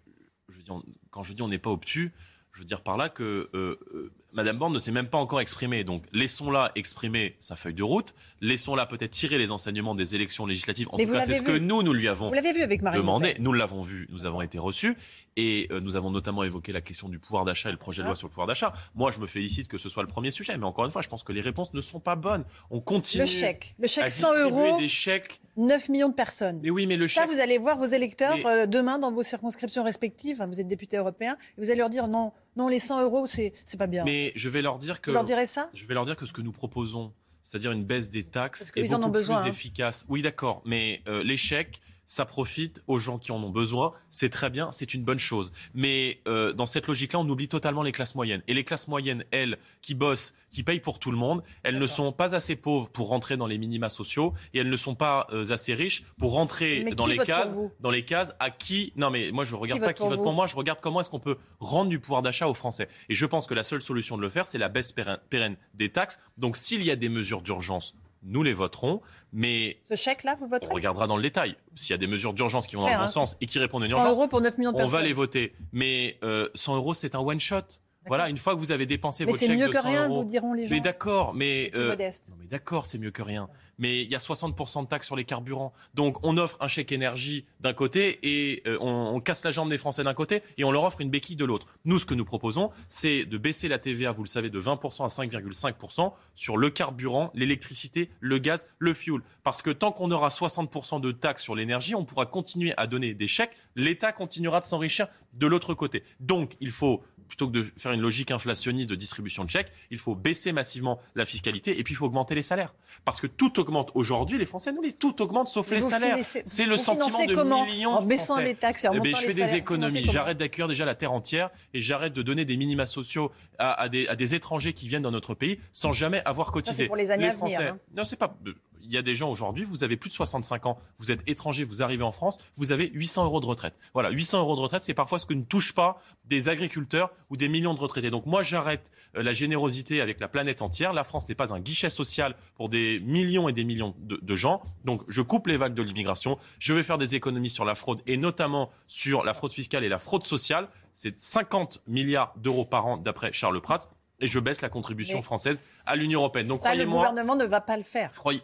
je, 0.48 0.56
veux 0.56 0.62
dire, 0.62 0.80
quand 1.10 1.22
je 1.22 1.32
dis 1.32 1.42
on 1.42 1.48
n'est 1.48 1.58
pas 1.58 1.70
obtus, 1.70 2.12
je 2.54 2.60
veux 2.60 2.64
dire 2.64 2.82
par 2.82 2.96
là 2.96 3.08
que 3.08 3.50
euh, 3.54 3.78
euh, 3.94 4.12
Madame 4.32 4.58
Borne 4.58 4.72
ne 4.72 4.78
s'est 4.78 4.92
même 4.92 5.08
pas 5.08 5.18
encore 5.18 5.40
exprimée. 5.40 5.82
Donc 5.82 6.04
laissons-la 6.12 6.70
exprimer 6.76 7.34
sa 7.40 7.56
feuille 7.56 7.74
de 7.74 7.82
route. 7.82 8.14
Laissons-la 8.40 8.86
peut-être 8.86 9.10
tirer 9.10 9.38
les 9.38 9.50
enseignements 9.50 9.96
des 9.96 10.14
élections 10.14 10.46
législatives. 10.46 10.88
En 10.92 10.98
tout 10.98 11.06
cas, 11.06 11.20
c'est 11.20 11.38
ce 11.38 11.42
que 11.42 11.58
nous, 11.58 11.82
nous 11.82 11.92
lui 11.92 12.06
avons 12.06 12.30
vous 12.30 12.34
vu 12.34 12.62
avec 12.62 12.82
demandé. 12.82 13.34
Nous 13.40 13.52
l'avons 13.52 13.82
vu, 13.82 14.06
nous 14.10 14.24
avons 14.24 14.40
été 14.40 14.58
reçus. 14.58 14.96
Et 15.36 15.66
euh, 15.72 15.80
nous 15.80 15.96
avons 15.96 16.10
notamment 16.10 16.44
évoqué 16.44 16.72
la 16.72 16.80
question 16.80 17.08
du 17.08 17.18
pouvoir 17.18 17.44
d'achat 17.44 17.68
et 17.70 17.72
le 17.72 17.78
projet 17.78 18.02
de 18.02 18.06
loi 18.06 18.12
ah. 18.12 18.16
sur 18.16 18.28
le 18.28 18.30
pouvoir 18.30 18.46
d'achat. 18.46 18.72
Moi, 18.94 19.10
je 19.10 19.18
me 19.18 19.26
félicite 19.26 19.66
que 19.66 19.78
ce 19.78 19.88
soit 19.88 20.04
le 20.04 20.08
premier 20.08 20.30
sujet. 20.30 20.56
Mais 20.56 20.64
encore 20.64 20.84
une 20.84 20.92
fois, 20.92 21.02
je 21.02 21.08
pense 21.08 21.24
que 21.24 21.32
les 21.32 21.40
réponses 21.40 21.74
ne 21.74 21.80
sont 21.80 21.98
pas 21.98 22.14
bonnes. 22.14 22.44
On 22.70 22.80
continue. 22.80 23.22
Le 23.22 23.28
chèque. 23.28 23.74
Le 23.80 23.88
chèque 23.88 24.10
100 24.10 24.38
euros. 24.42 24.78
des 24.78 24.88
chèques. 24.88 25.40
9 25.56 25.88
millions 25.88 26.08
de 26.08 26.14
personnes. 26.14 26.60
Mais 26.62 26.70
oui, 26.70 26.86
mais 26.86 26.96
le 26.96 27.08
chèque. 27.08 27.28
Ça, 27.28 27.32
vous 27.32 27.40
allez 27.40 27.58
voir 27.58 27.78
vos 27.78 27.86
électeurs 27.86 28.36
euh, 28.46 28.66
demain 28.66 28.98
dans 28.98 29.12
vos 29.12 29.22
circonscriptions 29.24 29.82
respectives. 29.82 30.44
Vous 30.48 30.60
êtes 30.60 30.68
député 30.68 30.96
européen. 30.96 31.36
Et 31.56 31.60
vous 31.60 31.70
allez 31.70 31.78
leur 31.78 31.90
dire 31.90 32.06
non, 32.08 32.32
non, 32.56 32.68
les 32.68 32.78
100 32.78 33.02
euros, 33.02 33.26
c'est 33.26 33.52
pas 33.78 33.86
bien. 33.86 34.04
Mais 34.04 34.32
je 34.36 34.48
vais 34.48 34.62
leur 34.62 34.78
dire 34.78 35.00
que. 35.00 35.10
Vous 35.10 35.14
leur 35.14 35.24
direz 35.24 35.46
ça? 35.46 35.70
Je 35.74 35.86
vais 35.86 35.94
leur 35.94 36.04
dire 36.06 36.16
que 36.16 36.26
ce 36.26 36.32
que 36.32 36.40
nous 36.42 36.52
proposons, 36.52 37.12
c'est-à-dire 37.42 37.72
une 37.72 37.84
baisse 37.84 38.10
des 38.10 38.24
taxes, 38.24 38.72
est 38.76 38.88
beaucoup 38.88 39.10
plus 39.10 39.30
hein. 39.30 39.44
efficace. 39.44 40.04
Oui, 40.08 40.22
d'accord. 40.22 40.62
Mais 40.64 41.02
euh, 41.08 41.36
chèques 41.36 41.80
ça 42.06 42.24
profite 42.24 42.82
aux 42.86 42.98
gens 42.98 43.18
qui 43.18 43.32
en 43.32 43.42
ont 43.42 43.50
besoin. 43.50 43.92
C'est 44.10 44.30
très 44.30 44.50
bien, 44.50 44.70
c'est 44.72 44.94
une 44.94 45.04
bonne 45.04 45.18
chose. 45.18 45.52
Mais 45.74 46.20
euh, 46.28 46.52
dans 46.52 46.66
cette 46.66 46.86
logique-là, 46.86 47.20
on 47.20 47.28
oublie 47.28 47.48
totalement 47.48 47.82
les 47.82 47.92
classes 47.92 48.14
moyennes. 48.14 48.42
Et 48.48 48.54
les 48.54 48.64
classes 48.64 48.88
moyennes, 48.88 49.24
elles, 49.30 49.58
qui 49.82 49.94
bossent, 49.94 50.34
qui 50.50 50.62
payent 50.62 50.80
pour 50.80 50.98
tout 50.98 51.10
le 51.10 51.16
monde, 51.16 51.42
elles 51.62 51.78
ne 51.78 51.86
sont 51.86 52.12
pas 52.12 52.34
assez 52.34 52.56
pauvres 52.56 52.90
pour 52.90 53.08
rentrer 53.08 53.36
dans 53.36 53.46
les 53.46 53.58
minima 53.58 53.88
sociaux 53.88 54.34
et 54.52 54.58
elles 54.58 54.70
ne 54.70 54.76
sont 54.76 54.94
pas 54.94 55.26
euh, 55.32 55.50
assez 55.50 55.74
riches 55.74 56.04
pour 56.18 56.32
rentrer 56.32 56.84
dans 56.96 57.06
les 57.06 57.18
cases, 57.18 57.54
dans 57.80 57.90
les 57.90 58.04
cases 58.04 58.34
à 58.38 58.50
qui? 58.50 58.92
Non, 58.96 59.10
mais 59.10 59.30
moi 59.32 59.44
je 59.44 59.56
regarde 59.56 59.80
pas 59.80 59.92
qui 59.92 60.02
vote 60.02 60.22
pour 60.22 60.32
moi, 60.32 60.46
je 60.46 60.56
regarde 60.56 60.80
comment 60.80 61.00
est-ce 61.00 61.10
qu'on 61.10 61.20
peut 61.20 61.38
rendre 61.60 61.90
du 61.90 61.98
pouvoir 61.98 62.22
d'achat 62.22 62.48
aux 62.48 62.54
Français. 62.54 62.88
Et 63.08 63.14
je 63.14 63.26
pense 63.26 63.46
que 63.46 63.54
la 63.54 63.62
seule 63.62 63.80
solution 63.80 64.16
de 64.16 64.22
le 64.22 64.28
faire, 64.28 64.46
c'est 64.46 64.58
la 64.58 64.68
baisse 64.68 64.92
pérenne 64.92 65.56
des 65.74 65.88
taxes. 65.90 66.20
Donc 66.38 66.56
s'il 66.56 66.84
y 66.84 66.90
a 66.90 66.96
des 66.96 67.08
mesures 67.08 67.42
d'urgence 67.42 67.94
nous 68.24 68.42
les 68.42 68.52
voterons, 68.52 69.00
mais 69.32 69.78
ce 69.82 69.96
chèque-là, 69.96 70.36
vous 70.40 70.46
voterez 70.48 70.70
On 70.70 70.74
regardera 70.74 71.06
dans 71.06 71.16
le 71.16 71.22
détail. 71.22 71.56
S'il 71.74 71.90
y 71.90 71.94
a 71.94 71.98
des 71.98 72.06
mesures 72.06 72.32
d'urgence 72.32 72.66
qui 72.66 72.76
vont 72.76 72.82
dans 72.82 72.88
le 72.88 72.94
bon 72.94 73.00
hein. 73.02 73.08
sens 73.08 73.36
et 73.40 73.46
qui 73.46 73.58
répondent 73.58 73.82
à 73.82 73.86
une 73.86 73.92
urgence, 73.92 74.08
100 74.08 74.12
euros 74.12 74.28
pour 74.28 74.40
9 74.40 74.58
millions 74.58 74.72
de 74.72 74.82
on 74.82 74.86
va 74.86 75.02
les 75.02 75.12
voter. 75.12 75.54
Mais 75.72 76.18
euh, 76.22 76.48
100 76.54 76.76
euros, 76.76 76.94
c'est 76.94 77.14
un 77.14 77.20
one 77.20 77.40
shot. 77.40 77.62
Voilà, 78.06 78.28
une 78.28 78.36
fois 78.36 78.54
que 78.54 78.60
vous 78.60 78.72
avez 78.72 78.86
dépensé 78.86 79.24
votre 79.24 79.38
chèque 79.38 79.50
de 79.50 79.54
100 79.54 79.60
euros. 79.60 79.68
Mais 79.68 79.74
c'est 79.74 79.80
mieux 79.80 79.80
que 79.80 79.98
rien, 79.98 80.08
vous 80.08 80.24
diront 80.24 80.52
les 80.54 80.66
gens. 80.66 80.74
Mais 80.74 80.80
d'accord, 80.80 81.34
mais, 81.34 81.70
euh, 81.74 81.96
mais 82.38 82.46
d'accord, 82.46 82.86
c'est 82.86 82.98
mieux 82.98 83.10
que 83.10 83.22
rien 83.22 83.48
mais 83.78 84.02
il 84.02 84.10
y 84.10 84.14
a 84.14 84.18
60% 84.18 84.82
de 84.82 84.88
taxes 84.88 85.06
sur 85.06 85.16
les 85.16 85.24
carburants. 85.24 85.72
Donc 85.94 86.18
on 86.22 86.36
offre 86.36 86.56
un 86.60 86.68
chèque 86.68 86.92
énergie 86.92 87.46
d'un 87.60 87.72
côté 87.72 88.18
et 88.22 88.62
euh, 88.66 88.78
on, 88.80 89.20
casse 89.20 89.44
la 89.44 89.50
jambe 89.50 89.70
des 89.70 89.78
Français 89.78 90.04
d'un 90.04 90.14
côté 90.14 90.42
et 90.58 90.64
on 90.64 90.72
leur 90.72 90.84
offre 90.84 91.00
une 91.00 91.10
béquille 91.10 91.36
de 91.36 91.44
l'autre. 91.44 91.66
Nous, 91.84 91.98
ce 91.98 92.06
que 92.06 92.14
nous 92.14 92.24
proposons, 92.24 92.70
c'est 92.88 93.24
de 93.24 93.38
baisser 93.38 93.68
la 93.68 93.78
TVA, 93.78 94.12
vous 94.12 94.22
le 94.22 94.28
savez, 94.28 94.50
de 94.50 94.60
20% 94.60 95.04
à 95.04 95.08
5,5% 95.08 96.12
sur 96.34 96.56
le 96.56 96.70
carburant, 96.70 97.30
l'électricité, 97.34 98.10
le 98.20 98.38
gaz, 98.38 98.66
le 98.78 98.92
fuel. 98.92 99.20
Parce 99.42 99.62
que 99.62 99.70
tant 99.70 99.92
qu'on 99.92 100.10
aura 100.10 100.28
60% 100.28 101.00
de 101.00 101.12
taxes 101.12 101.42
sur 101.42 101.54
l'énergie, 101.54 101.94
on 101.94 102.04
pourra 102.04 102.26
continuer 102.26 102.74
à 102.76 102.86
donner 102.86 103.14
des 103.14 103.28
chèques. 103.28 103.56
L'État 103.76 104.12
continuera 104.12 104.60
de 104.60 104.64
s'enrichir 104.64 105.08
de 105.34 105.46
l'autre 105.46 105.74
côté. 105.74 106.02
Donc 106.20 106.56
il 106.60 106.70
faut 106.70 107.02
plutôt 107.28 107.48
que 107.48 107.52
de 107.52 107.62
faire 107.76 107.92
une 107.92 108.00
logique 108.00 108.30
inflationniste 108.30 108.88
de 108.90 108.94
distribution 108.94 109.44
de 109.44 109.50
chèques, 109.50 109.72
il 109.90 109.98
faut 109.98 110.14
baisser 110.14 110.52
massivement 110.52 111.00
la 111.14 111.24
fiscalité 111.24 111.78
et 111.78 111.82
puis 111.82 111.94
il 111.94 111.96
faut 111.96 112.06
augmenter 112.06 112.34
les 112.34 112.42
salaires. 112.42 112.74
Parce 113.04 113.20
que 113.20 113.26
tout 113.26 113.58
augmente 113.60 113.90
aujourd'hui, 113.94 114.38
les 114.38 114.46
Français, 114.46 114.72
nous, 114.72 114.82
les 114.82 114.92
tout 114.92 115.20
augmente 115.22 115.48
sauf 115.48 115.70
les 115.70 115.82
salaires. 115.82 116.16
C'est 116.44 116.66
le 116.66 116.76
sentiment 116.76 117.24
de 117.24 117.64
millions 117.66 118.00
de 118.00 118.06
baissant 118.06 118.38
les 118.38 118.54
taxes 118.54 118.84
et 118.84 118.88
en 118.88 118.94
eh 118.94 119.00
ben, 119.00 119.14
Je 119.14 119.26
fais 119.26 119.34
des 119.34 119.54
économies, 119.54 120.04
j'arrête 120.04 120.38
d'accueillir 120.38 120.68
déjà 120.68 120.84
la 120.84 120.94
terre 120.94 121.12
entière 121.12 121.50
et 121.72 121.80
j'arrête 121.80 122.12
de 122.12 122.22
donner 122.22 122.44
des 122.44 122.56
minima 122.56 122.86
sociaux 122.86 123.30
à, 123.58 123.88
des, 123.88 124.06
à, 124.08 124.16
des, 124.16 124.34
étrangers 124.34 124.72
qui 124.72 124.88
viennent 124.88 125.02
dans 125.02 125.10
notre 125.10 125.34
pays 125.34 125.58
sans 125.72 125.92
jamais 125.92 126.22
avoir 126.24 126.50
cotisé. 126.50 126.86
pour 126.86 126.96
les 126.96 127.10
années 127.10 127.28
à 127.28 127.34
venir, 127.34 127.60
hein. 127.60 127.78
Non, 127.96 128.04
c'est 128.04 128.16
pas 128.16 128.36
il 128.84 128.92
y 128.92 128.98
a 128.98 129.02
des 129.02 129.14
gens 129.14 129.30
aujourd'hui, 129.30 129.64
vous 129.64 129.82
avez 129.84 129.96
plus 129.96 130.10
de 130.10 130.14
65 130.14 130.66
ans, 130.66 130.78
vous 130.98 131.10
êtes 131.10 131.28
étranger, 131.28 131.64
vous 131.64 131.82
arrivez 131.82 132.04
en 132.04 132.12
France, 132.12 132.38
vous 132.54 132.72
avez 132.72 132.90
800 132.92 133.24
euros 133.24 133.40
de 133.40 133.46
retraite. 133.46 133.74
Voilà, 133.92 134.10
800 134.10 134.40
euros 134.40 134.56
de 134.56 134.60
retraite, 134.60 134.82
c'est 134.82 134.94
parfois 134.94 135.18
ce 135.18 135.26
que 135.26 135.34
ne 135.34 135.42
touche 135.42 135.72
pas 135.72 135.98
des 136.26 136.48
agriculteurs 136.48 137.10
ou 137.30 137.36
des 137.36 137.48
millions 137.48 137.74
de 137.74 137.80
retraités. 137.80 138.10
Donc 138.10 138.26
moi, 138.26 138.42
j'arrête 138.42 138.90
euh, 139.16 139.22
la 139.22 139.32
générosité 139.32 140.00
avec 140.00 140.20
la 140.20 140.28
planète 140.28 140.62
entière. 140.62 140.92
La 140.92 141.04
France 141.04 141.28
n'est 141.28 141.34
pas 141.34 141.52
un 141.52 141.60
guichet 141.60 141.90
social 141.90 142.36
pour 142.54 142.68
des 142.68 143.00
millions 143.00 143.48
et 143.48 143.52
des 143.52 143.64
millions 143.64 143.94
de, 143.98 144.36
gens. 144.36 144.62
Donc 144.84 145.02
je 145.08 145.22
coupe 145.22 145.46
les 145.46 145.56
vagues 145.56 145.74
de 145.74 145.82
l'immigration. 145.82 146.38
Je 146.58 146.74
vais 146.74 146.82
faire 146.82 146.98
des 146.98 147.14
économies 147.14 147.50
sur 147.50 147.64
la 147.64 147.74
fraude 147.74 148.00
et 148.06 148.16
notamment 148.16 148.70
sur 148.86 149.24
la 149.24 149.32
fraude 149.32 149.52
fiscale 149.52 149.84
et 149.84 149.88
la 149.88 149.98
fraude 149.98 150.24
sociale. 150.24 150.68
C'est 150.92 151.18
50 151.18 151.82
milliards 151.86 152.34
d'euros 152.36 152.64
par 152.64 152.86
an 152.86 152.96
d'après 152.96 153.32
Charles 153.32 153.60
Prats 153.60 153.88
et 154.20 154.26
je 154.26 154.38
baisse 154.38 154.60
la 154.60 154.68
contribution 154.68 155.22
française 155.22 155.82
à 155.86 155.96
l'Union 155.96 156.20
européenne. 156.20 156.46
Donc 156.46 156.60
ça, 156.60 156.74
le 156.74 156.86
gouvernement 156.86 157.36
ne 157.36 157.44
va 157.44 157.60
pas 157.60 157.76
le 157.76 157.82
faire. 157.82 158.12
Croyez, 158.12 158.42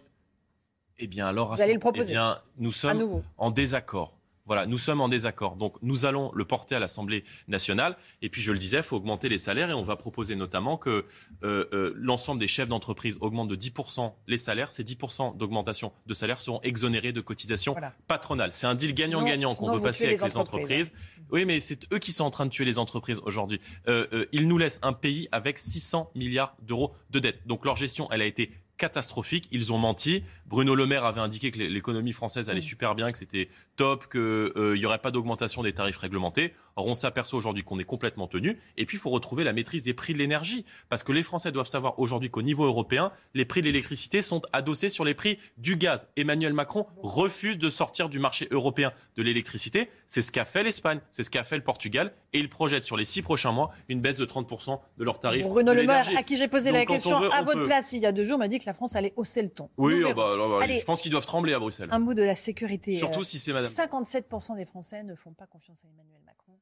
eh 1.00 1.06
bien, 1.06 1.26
alors, 1.26 1.54
Vous 1.54 1.62
allez 1.62 1.72
le 1.72 1.78
proposer. 1.78 2.10
Eh 2.10 2.12
bien, 2.12 2.38
nous 2.58 2.72
sommes 2.72 3.22
en 3.38 3.50
désaccord. 3.50 4.20
Voilà, 4.50 4.66
nous 4.66 4.78
sommes 4.78 5.00
en 5.00 5.08
désaccord. 5.08 5.54
Donc, 5.54 5.76
nous 5.80 6.06
allons 6.06 6.32
le 6.34 6.44
porter 6.44 6.74
à 6.74 6.80
l'Assemblée 6.80 7.22
nationale. 7.46 7.96
Et 8.20 8.28
puis, 8.28 8.42
je 8.42 8.50
le 8.50 8.58
disais, 8.58 8.78
il 8.78 8.82
faut 8.82 8.96
augmenter 8.96 9.28
les 9.28 9.38
salaires 9.38 9.70
et 9.70 9.74
on 9.74 9.82
va 9.82 9.94
proposer 9.94 10.34
notamment 10.34 10.76
que 10.76 11.04
euh, 11.44 11.68
euh, 11.72 11.92
l'ensemble 11.94 12.40
des 12.40 12.48
chefs 12.48 12.68
d'entreprise 12.68 13.16
augmente 13.20 13.46
de 13.46 13.54
10% 13.54 14.12
les 14.26 14.38
salaires. 14.38 14.72
Ces 14.72 14.82
10% 14.82 15.36
d'augmentation 15.36 15.92
de 16.06 16.14
salaire 16.14 16.40
seront 16.40 16.60
exonérés 16.62 17.12
de 17.12 17.20
cotisations 17.20 17.76
patronales. 18.08 18.50
C'est 18.50 18.66
un 18.66 18.74
deal 18.74 18.92
gagnant-gagnant 18.92 19.54
qu'on 19.54 19.72
veut 19.72 19.80
passer 19.80 20.06
avec 20.06 20.20
les 20.20 20.36
entreprises. 20.36 20.92
Oui, 21.30 21.44
mais 21.44 21.60
c'est 21.60 21.86
eux 21.92 22.00
qui 22.00 22.12
sont 22.12 22.24
en 22.24 22.30
train 22.30 22.46
de 22.46 22.50
tuer 22.50 22.64
les 22.64 22.80
entreprises 22.80 23.20
aujourd'hui. 23.22 23.60
Euh, 23.86 24.26
ils 24.32 24.48
nous 24.48 24.58
laissent 24.58 24.80
un 24.82 24.94
pays 24.94 25.28
avec 25.30 25.58
600 25.60 26.10
milliards 26.16 26.56
d'euros 26.60 26.92
de 27.10 27.20
dette. 27.20 27.46
Donc, 27.46 27.64
leur 27.64 27.76
gestion, 27.76 28.08
elle 28.10 28.22
a 28.22 28.26
été 28.26 28.50
catastrophique. 28.80 29.46
Ils 29.52 29.72
ont 29.72 29.78
menti. 29.78 30.24
Bruno 30.46 30.74
Le 30.74 30.86
Maire 30.86 31.04
avait 31.04 31.20
indiqué 31.20 31.50
que 31.50 31.58
l'économie 31.58 32.12
française 32.12 32.48
allait 32.48 32.60
mm. 32.60 32.62
super 32.62 32.94
bien, 32.94 33.12
que 33.12 33.18
c'était 33.18 33.48
top, 33.76 34.10
qu'il 34.10 34.20
euh, 34.20 34.74
n'y 34.76 34.86
aurait 34.86 34.98
pas 34.98 35.10
d'augmentation 35.10 35.62
des 35.62 35.72
tarifs 35.72 35.98
réglementés. 35.98 36.54
Or, 36.76 36.86
on 36.86 36.94
s'aperçoit 36.94 37.36
aujourd'hui 37.36 37.62
qu'on 37.62 37.78
est 37.78 37.84
complètement 37.84 38.26
tenu. 38.26 38.58
Et 38.78 38.86
puis, 38.86 38.96
il 38.96 39.00
faut 39.00 39.10
retrouver 39.10 39.44
la 39.44 39.52
maîtrise 39.52 39.82
des 39.82 39.92
prix 39.92 40.14
de 40.14 40.18
l'énergie. 40.18 40.64
Parce 40.88 41.02
que 41.02 41.12
les 41.12 41.22
Français 41.22 41.52
doivent 41.52 41.68
savoir 41.68 41.98
aujourd'hui 41.98 42.30
qu'au 42.30 42.42
niveau 42.42 42.64
européen, 42.64 43.12
les 43.34 43.44
prix 43.44 43.60
de 43.60 43.66
l'électricité 43.66 44.22
sont 44.22 44.40
adossés 44.52 44.88
sur 44.88 45.04
les 45.04 45.14
prix 45.14 45.38
du 45.58 45.76
gaz. 45.76 46.08
Emmanuel 46.16 46.54
Macron 46.54 46.86
refuse 47.02 47.58
de 47.58 47.68
sortir 47.68 48.08
du 48.08 48.18
marché 48.18 48.48
européen 48.50 48.92
de 49.16 49.22
l'électricité. 49.22 49.90
C'est 50.06 50.22
ce 50.22 50.32
qu'a 50.32 50.46
fait 50.46 50.62
l'Espagne, 50.62 51.00
c'est 51.10 51.22
ce 51.22 51.30
qu'a 51.30 51.42
fait 51.42 51.56
le 51.56 51.62
Portugal. 51.62 52.14
Et 52.32 52.38
il 52.38 52.48
projette 52.48 52.84
sur 52.84 52.96
les 52.96 53.04
six 53.04 53.20
prochains 53.20 53.52
mois 53.52 53.70
une 53.88 54.00
baisse 54.00 54.16
de 54.16 54.24
30% 54.24 54.80
de 54.96 55.04
leurs 55.04 55.20
tarifs. 55.20 55.46
Bruno 55.46 55.74
Le 55.74 55.84
Maire, 55.84 56.08
à 56.16 56.22
qui 56.22 56.38
j'ai 56.38 56.48
posé 56.48 56.72
la 56.72 56.86
question 56.86 57.30
à 57.30 57.42
votre 57.42 57.64
place 57.64 57.92
il 57.92 58.00
y 58.00 58.06
a 58.06 58.12
deux 58.12 58.24
jours, 58.24 58.38
m'a 58.38 58.48
dit 58.48 58.58
que 58.58 58.69
la 58.70 58.74
France 58.74 58.94
allait 58.94 59.12
hausser 59.16 59.42
le 59.42 59.50
ton. 59.50 59.68
Oui, 59.78 60.04
oh 60.06 60.14
bah, 60.14 60.36
bah, 60.36 60.66
je 60.68 60.84
pense 60.84 61.02
qu'ils 61.02 61.10
doivent 61.10 61.26
trembler 61.26 61.54
à 61.54 61.58
Bruxelles. 61.58 61.88
Un 61.90 61.98
mot 61.98 62.14
de 62.14 62.22
la 62.22 62.36
sécurité. 62.36 62.96
Surtout 62.96 63.24
si 63.24 63.40
c'est 63.40 63.52
madame. 63.52 63.68
57% 63.68 64.54
des 64.56 64.64
Français 64.64 65.02
ne 65.02 65.16
font 65.16 65.32
pas 65.32 65.46
confiance 65.46 65.84
à 65.84 65.88
Emmanuel 65.88 66.20
Macron 66.24 66.52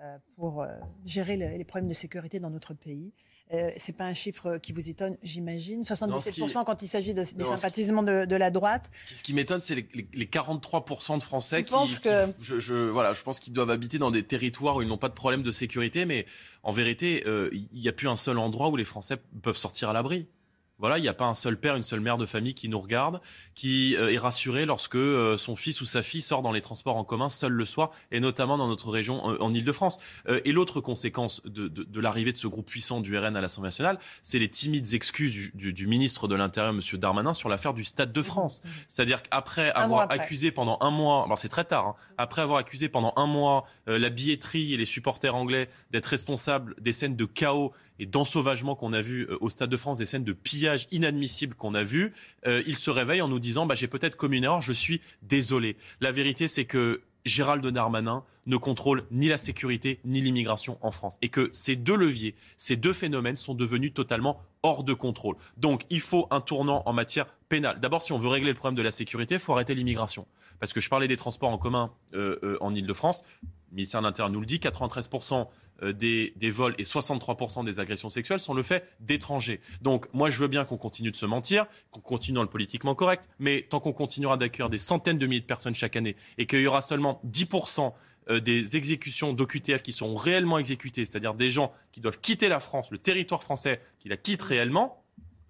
euh, 0.00 0.16
pour 0.36 0.62
euh, 0.62 0.68
gérer 1.04 1.36
les 1.36 1.64
problèmes 1.64 1.88
de 1.88 1.94
sécurité 1.94 2.38
dans 2.38 2.50
notre 2.50 2.72
pays. 2.72 3.12
Euh, 3.52 3.70
c'est 3.76 3.96
pas 3.96 4.04
un 4.04 4.14
chiffre 4.14 4.58
qui 4.58 4.70
vous 4.70 4.88
étonne, 4.88 5.16
j'imagine. 5.24 5.82
77% 5.82 6.64
quand 6.64 6.82
il 6.82 6.86
s'agit 6.86 7.14
des 7.14 7.24
sympathisements 7.24 8.04
de, 8.04 8.36
la 8.36 8.50
droite. 8.52 8.88
Ce 9.12 9.24
qui, 9.24 9.34
m'étonne, 9.34 9.60
c'est 9.60 9.74
les, 9.74 10.26
43% 10.26 11.18
de 11.18 11.22
Français 11.22 11.64
qui, 11.64 12.00
que... 12.00 12.26
je, 12.40 12.90
voilà, 12.90 13.12
je 13.12 13.22
pense 13.22 13.40
qu'ils 13.40 13.52
doivent 13.52 13.70
habiter 13.70 13.98
dans 13.98 14.12
des 14.12 14.22
territoires 14.22 14.76
où 14.76 14.82
ils 14.82 14.88
n'ont 14.88 14.98
pas 14.98 15.08
de 15.08 15.14
problème 15.14 15.42
de 15.42 15.50
sécurité, 15.50 16.06
mais 16.06 16.26
en 16.62 16.70
vérité, 16.70 17.24
il 17.26 17.68
n'y 17.72 17.88
a 17.88 17.92
plus 17.92 18.08
un 18.08 18.16
seul 18.16 18.38
endroit 18.38 18.68
où 18.68 18.76
les 18.76 18.84
Français 18.84 19.16
peuvent 19.42 19.56
sortir 19.56 19.88
à 19.88 19.92
l'abri. 19.92 20.28
Voilà, 20.78 20.98
il 20.98 21.02
n'y 21.02 21.08
a 21.08 21.14
pas 21.14 21.24
un 21.24 21.34
seul 21.34 21.58
père, 21.58 21.74
une 21.74 21.82
seule 21.82 22.00
mère 22.00 22.18
de 22.18 22.26
famille 22.26 22.52
qui 22.52 22.68
nous 22.68 22.78
regarde, 22.78 23.20
qui 23.54 23.96
euh, 23.96 24.12
est 24.12 24.18
rassuré 24.18 24.66
lorsque 24.66 24.96
euh, 24.96 25.38
son 25.38 25.56
fils 25.56 25.80
ou 25.80 25.86
sa 25.86 26.02
fille 26.02 26.20
sort 26.20 26.42
dans 26.42 26.52
les 26.52 26.60
transports 26.60 26.96
en 26.96 27.04
commun 27.04 27.30
seul 27.30 27.52
le 27.52 27.64
soir, 27.64 27.90
et 28.10 28.20
notamment 28.20 28.58
dans 28.58 28.68
notre 28.68 28.90
région 28.90 29.24
en 29.24 29.54
Ile-de-France. 29.54 29.98
Euh, 30.28 30.40
et 30.44 30.52
l'autre 30.52 30.82
conséquence 30.82 31.40
de, 31.46 31.68
de, 31.68 31.82
de 31.82 32.00
l'arrivée 32.00 32.32
de 32.32 32.36
ce 32.36 32.46
groupe 32.46 32.66
puissant 32.66 33.00
du 33.00 33.16
RN 33.16 33.36
à 33.36 33.40
l'Assemblée 33.40 33.68
nationale, 33.68 33.98
c'est 34.22 34.38
les 34.38 34.50
timides 34.50 34.92
excuses 34.92 35.32
du, 35.32 35.52
du, 35.54 35.72
du 35.72 35.86
ministre 35.86 36.28
de 36.28 36.34
l'Intérieur, 36.34 36.74
M. 36.74 36.80
Darmanin, 36.98 37.32
sur 37.32 37.48
l'affaire 37.48 37.72
du 37.72 37.84
Stade 37.84 38.12
de 38.12 38.22
France. 38.22 38.62
Mmh, 38.62 38.68
mmh. 38.68 38.72
C'est-à-dire 38.88 39.22
qu'après 39.22 39.70
avoir 39.70 40.10
accusé 40.10 40.50
pendant 40.50 40.76
un 40.82 40.90
mois, 40.90 41.26
c'est 41.36 41.48
très 41.48 41.64
tard, 41.64 41.86
hein, 41.86 41.94
après 42.18 42.42
avoir 42.42 42.58
accusé 42.58 42.88
pendant 42.88 43.14
un 43.16 43.26
mois 43.26 43.64
la 43.86 44.10
billetterie 44.10 44.74
et 44.74 44.76
les 44.76 44.84
supporters 44.84 45.34
anglais 45.34 45.68
d'être 45.90 46.06
responsables 46.06 46.74
des 46.80 46.92
scènes 46.92 47.16
de 47.16 47.24
chaos 47.24 47.72
et 47.98 48.06
d'ensauvagement 48.06 48.74
qu'on 48.74 48.92
a 48.92 49.00
vu 49.00 49.28
au 49.40 49.48
Stade 49.48 49.70
de 49.70 49.76
France, 49.76 49.98
des 49.98 50.06
scènes 50.06 50.24
de 50.24 50.32
pillage 50.32 50.65
inadmissible 50.90 51.54
qu'on 51.54 51.74
a 51.74 51.82
vu, 51.82 52.12
euh, 52.46 52.62
il 52.66 52.76
se 52.76 52.90
réveille 52.90 53.22
en 53.22 53.28
nous 53.28 53.38
disant 53.38 53.66
bah, 53.66 53.74
j'ai 53.74 53.88
peut-être 53.88 54.16
commis 54.16 54.38
une 54.38 54.44
erreur, 54.44 54.62
je 54.62 54.72
suis 54.72 55.00
désolé. 55.22 55.76
La 56.00 56.12
vérité, 56.12 56.48
c'est 56.48 56.64
que 56.64 57.02
Gérald 57.26 57.66
Darmanin 57.66 58.24
ne 58.46 58.56
contrôle 58.56 59.04
ni 59.10 59.28
la 59.28 59.36
sécurité 59.36 60.00
ni 60.04 60.20
l'immigration 60.20 60.78
en 60.80 60.92
France. 60.92 61.18
Et 61.20 61.28
que 61.28 61.50
ces 61.52 61.74
deux 61.76 61.96
leviers, 61.96 62.34
ces 62.56 62.76
deux 62.76 62.92
phénomènes 62.92 63.36
sont 63.36 63.54
devenus 63.54 63.92
totalement 63.92 64.40
hors 64.62 64.84
de 64.84 64.94
contrôle. 64.94 65.36
Donc 65.56 65.84
il 65.90 66.00
faut 66.00 66.28
un 66.30 66.40
tournant 66.40 66.82
en 66.86 66.92
matière 66.92 67.26
pénale. 67.48 67.80
D'abord, 67.80 68.02
si 68.02 68.12
on 68.12 68.18
veut 68.18 68.28
régler 68.28 68.50
le 68.50 68.56
problème 68.56 68.76
de 68.76 68.82
la 68.82 68.92
sécurité, 68.92 69.34
il 69.34 69.40
faut 69.40 69.52
arrêter 69.52 69.74
l'immigration. 69.74 70.26
Parce 70.60 70.72
que 70.72 70.80
je 70.80 70.88
parlais 70.88 71.08
des 71.08 71.16
transports 71.16 71.50
en 71.50 71.58
commun 71.58 71.92
euh, 72.14 72.38
euh, 72.44 72.56
en 72.60 72.74
Ile-de-France 72.74 73.24
le 73.70 73.76
ministère 73.76 74.00
de 74.00 74.06
l'Intérieur 74.06 74.30
nous 74.30 74.40
le 74.40 74.46
dit, 74.46 74.58
93% 74.58 75.48
euh, 75.82 75.92
des, 75.92 76.32
des, 76.36 76.50
vols 76.50 76.74
et 76.78 76.84
63% 76.84 77.64
des 77.64 77.80
agressions 77.80 78.08
sexuelles 78.08 78.40
sont 78.40 78.54
le 78.54 78.62
fait 78.62 78.88
d'étrangers. 79.00 79.60
Donc 79.82 80.06
moi 80.12 80.30
je 80.30 80.38
veux 80.38 80.48
bien 80.48 80.64
qu'on 80.64 80.78
continue 80.78 81.10
de 81.10 81.16
se 81.16 81.26
mentir, 81.26 81.66
qu'on 81.90 82.00
continue 82.00 82.36
dans 82.36 82.42
le 82.42 82.48
politiquement 82.48 82.94
correct, 82.94 83.28
mais 83.38 83.66
tant 83.68 83.80
qu'on 83.80 83.92
continuera 83.92 84.36
d'accueillir 84.36 84.70
des 84.70 84.78
centaines 84.78 85.18
de 85.18 85.26
milliers 85.26 85.40
de 85.40 85.46
personnes 85.46 85.74
chaque 85.74 85.96
année 85.96 86.16
et 86.38 86.46
qu'il 86.46 86.60
y 86.60 86.66
aura 86.66 86.80
seulement 86.80 87.20
10% 87.26 87.92
euh, 88.28 88.40
des 88.40 88.76
exécutions 88.76 89.32
d'OQTF 89.32 89.82
qui 89.82 89.92
seront 89.92 90.16
réellement 90.16 90.58
exécutées, 90.58 91.04
c'est-à-dire 91.06 91.34
des 91.34 91.50
gens 91.50 91.72
qui 91.92 92.00
doivent 92.00 92.20
quitter 92.20 92.48
la 92.48 92.60
France, 92.60 92.90
le 92.90 92.98
territoire 92.98 93.42
français, 93.42 93.80
qui 93.98 94.08
la 94.08 94.16
quittent 94.16 94.42
réellement, 94.42 95.02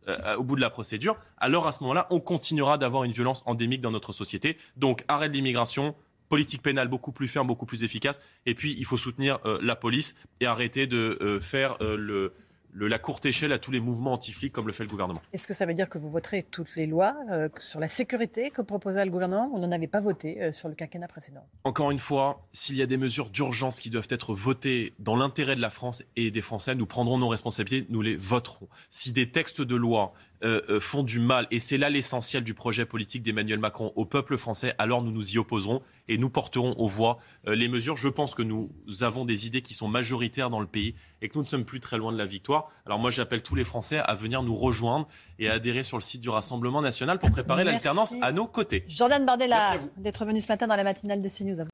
euh, 0.09 0.37
au 0.37 0.45
bout 0.45 0.55
de 0.55 0.61
la 0.61 0.71
procédure, 0.71 1.17
alors 1.37 1.67
à 1.67 1.73
ce 1.73 1.83
moment-là, 1.83 2.07
on 2.11 2.21
continuera 2.21 2.79
d'avoir 2.79 3.03
une 3.03 3.11
violence 3.11 3.43
endémique 3.45 3.81
dans 3.81 3.91
notre 3.91 4.13
société. 4.13 4.57
Donc 4.77 5.05
arrêt 5.09 5.29
de 5.29 5.35
l'immigration, 5.35 5.97
politique 6.29 6.63
pénale 6.63 6.89
beaucoup 6.89 7.13
plus 7.13 7.29
ferme, 7.29 7.47
beaucoup 7.47 7.67
plus 7.67 7.83
efficace. 7.85 8.21
Et 8.47 8.55
puis, 8.55 8.75
il 8.79 8.85
faut 8.85 8.99
soutenir 8.99 9.39
euh, 9.45 9.59
la 9.63 9.77
police 9.77 10.15
et 10.41 10.47
arrêter 10.47 10.87
de 10.87 11.19
euh, 11.21 11.41
faire 11.41 11.77
euh, 11.81 11.97
le, 11.97 12.33
la 12.79 12.99
courte 12.99 13.27
échelle 13.27 13.53
à 13.53 13.59
tous 13.59 13.71
les 13.71 13.81
mouvements 13.81 14.13
anti-flics 14.13 14.53
comme 14.53 14.67
le 14.67 14.73
fait 14.73 14.85
le 14.85 14.91
gouvernement. 14.91 15.23
Est-ce 15.33 15.47
que 15.47 15.55
ça 15.55 15.67
veut 15.67 15.75
dire 15.75 15.89
que 15.89 15.99
vous 15.99 16.11
voterez 16.11 16.43
toutes 16.43 16.77
les 16.77 16.87
lois 16.87 17.17
sur 17.59 17.81
la 17.81 17.89
sécurité 17.89 18.51
que 18.51 18.63
proposait 18.63 19.05
le 19.05 19.11
gouvernement? 19.11 19.49
Vous 19.49 19.59
n'en 19.59 19.73
avez 19.73 19.87
pas 19.87 20.01
voté 20.01 20.53
sur 20.53 20.69
le 20.69 20.75
quinquennat 20.75 21.09
précédent. 21.09 21.47
Encore 21.65 21.91
une 21.91 21.99
fois, 21.99 22.47
s'il 22.53 22.77
y 22.77 22.83
a 22.83 22.87
des 22.87 22.97
mesures 22.97 23.31
d'urgence 23.31 23.81
qui 23.81 23.91
doivent 23.91 24.09
être 24.11 24.35
votées 24.35 24.93
dans 24.99 25.17
l'intérêt 25.17 25.57
de 25.57 25.61
la 25.61 25.71
France 25.71 26.05
et 26.17 26.31
des 26.31 26.41
Français, 26.43 26.75
nous 26.75 26.87
prendrons 26.87 27.19
nos 27.19 27.29
responsabilités, 27.29 27.87
nous 27.91 28.03
les 28.03 28.17
voterons. 28.17 28.69
Si 28.91 29.13
des 29.13 29.31
textes 29.31 29.63
de 29.63 29.77
loi 29.77 30.13
euh, 30.43 30.61
euh, 30.69 30.81
font 30.81 31.03
du 31.03 31.19
mal, 31.19 31.47
et 31.51 31.59
c'est 31.59 31.79
là 31.79 31.89
l'essentiel 31.89 32.45
du 32.45 32.55
projet 32.55 32.85
politique 32.85 33.23
d'Emmanuel 33.23 33.59
Macron 33.59 33.93
au 33.97 34.05
peuple 34.05 34.37
français, 34.37 34.75
alors 34.79 35.03
nous 35.03 35.11
nous 35.11 35.35
y 35.35 35.39
opposerons 35.39 35.83
et 36.09 36.19
nous 36.19 36.29
porterons 36.29 36.75
aux 36.79 36.89
voix 36.89 37.19
euh, 37.47 37.55
les 37.55 37.69
mesures. 37.69 37.97
Je 37.97 38.09
pense 38.09 38.35
que 38.35 38.43
nous 38.43 38.71
avons 39.01 39.25
des 39.25 39.47
idées 39.47 39.63
qui 39.63 39.75
sont 39.75 39.89
majoritaires 39.89 40.51
dans 40.51 40.61
le 40.61 40.67
pays 40.67 40.95
et 41.23 41.29
que 41.29 41.37
nous 41.37 41.45
ne 41.45 41.49
sommes 41.49 41.65
plus 41.65 41.81
très 41.81 41.99
loin 41.99 42.13
de 42.13 42.19
la 42.19 42.27
victoire. 42.27 42.69
Alors 42.85 42.99
moi 42.99 43.11
j'appelle 43.11 43.43
tous 43.43 43.55
les 43.55 43.65
Français 43.65 43.99
à 43.99 44.15
venir 44.15 44.43
nous 44.43 44.55
rejoindre 44.55 45.09
et 45.39 45.49
à 45.49 45.55
adhérer 45.55 45.83
sur 45.83 45.97
le 45.97 46.03
site 46.03 46.21
du 46.21 46.29
Rassemblement 46.29 46.83
national 46.83 47.19
pour 47.19 47.31
préparer 47.31 47.65
l'alternance 47.65 48.15
à 48.23 48.33
nos 48.33 48.47
côtés. 48.47 48.85
Jordan 48.89 49.25
Bardella 49.25 49.75
d'être 49.97 50.25
venu 50.25 50.41
ce 50.41 50.49
matin 50.49 50.67
dans 50.67 50.77
la 50.77 50.85
matinale 50.85 51.23
de 51.23 51.29
CNews. 51.29 51.65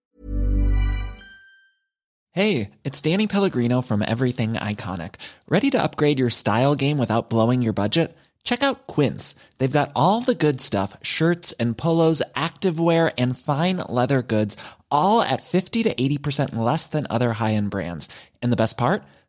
Hey, 2.34 2.70
it's 2.82 3.02
Danny 3.02 3.26
Pellegrino 3.26 3.82
from 3.82 4.00
Everything 4.00 4.54
Iconic. 4.54 5.16
Ready 5.50 5.68
to 5.70 5.82
upgrade 5.82 6.18
your 6.18 6.30
style 6.30 6.74
game 6.74 6.96
without 6.96 7.28
blowing 7.28 7.60
your 7.60 7.74
budget? 7.74 8.16
Check 8.42 8.62
out 8.62 8.86
Quince. 8.86 9.34
They've 9.58 9.70
got 9.70 9.92
all 9.94 10.22
the 10.22 10.34
good 10.34 10.60
stuff, 10.60 10.96
shirts 11.02 11.52
and 11.60 11.76
polos, 11.76 12.22
activewear 12.34 13.12
and 13.18 13.38
fine 13.38 13.82
leather 13.88 14.22
goods, 14.22 14.56
all 14.90 15.20
at 15.20 15.42
50 15.42 15.82
to 15.82 15.94
80% 15.94 16.54
less 16.56 16.86
than 16.86 17.06
other 17.10 17.34
high-end 17.34 17.70
brands. 17.70 18.08
And 18.40 18.50
the 18.50 18.56
best 18.56 18.78
part? 18.78 19.02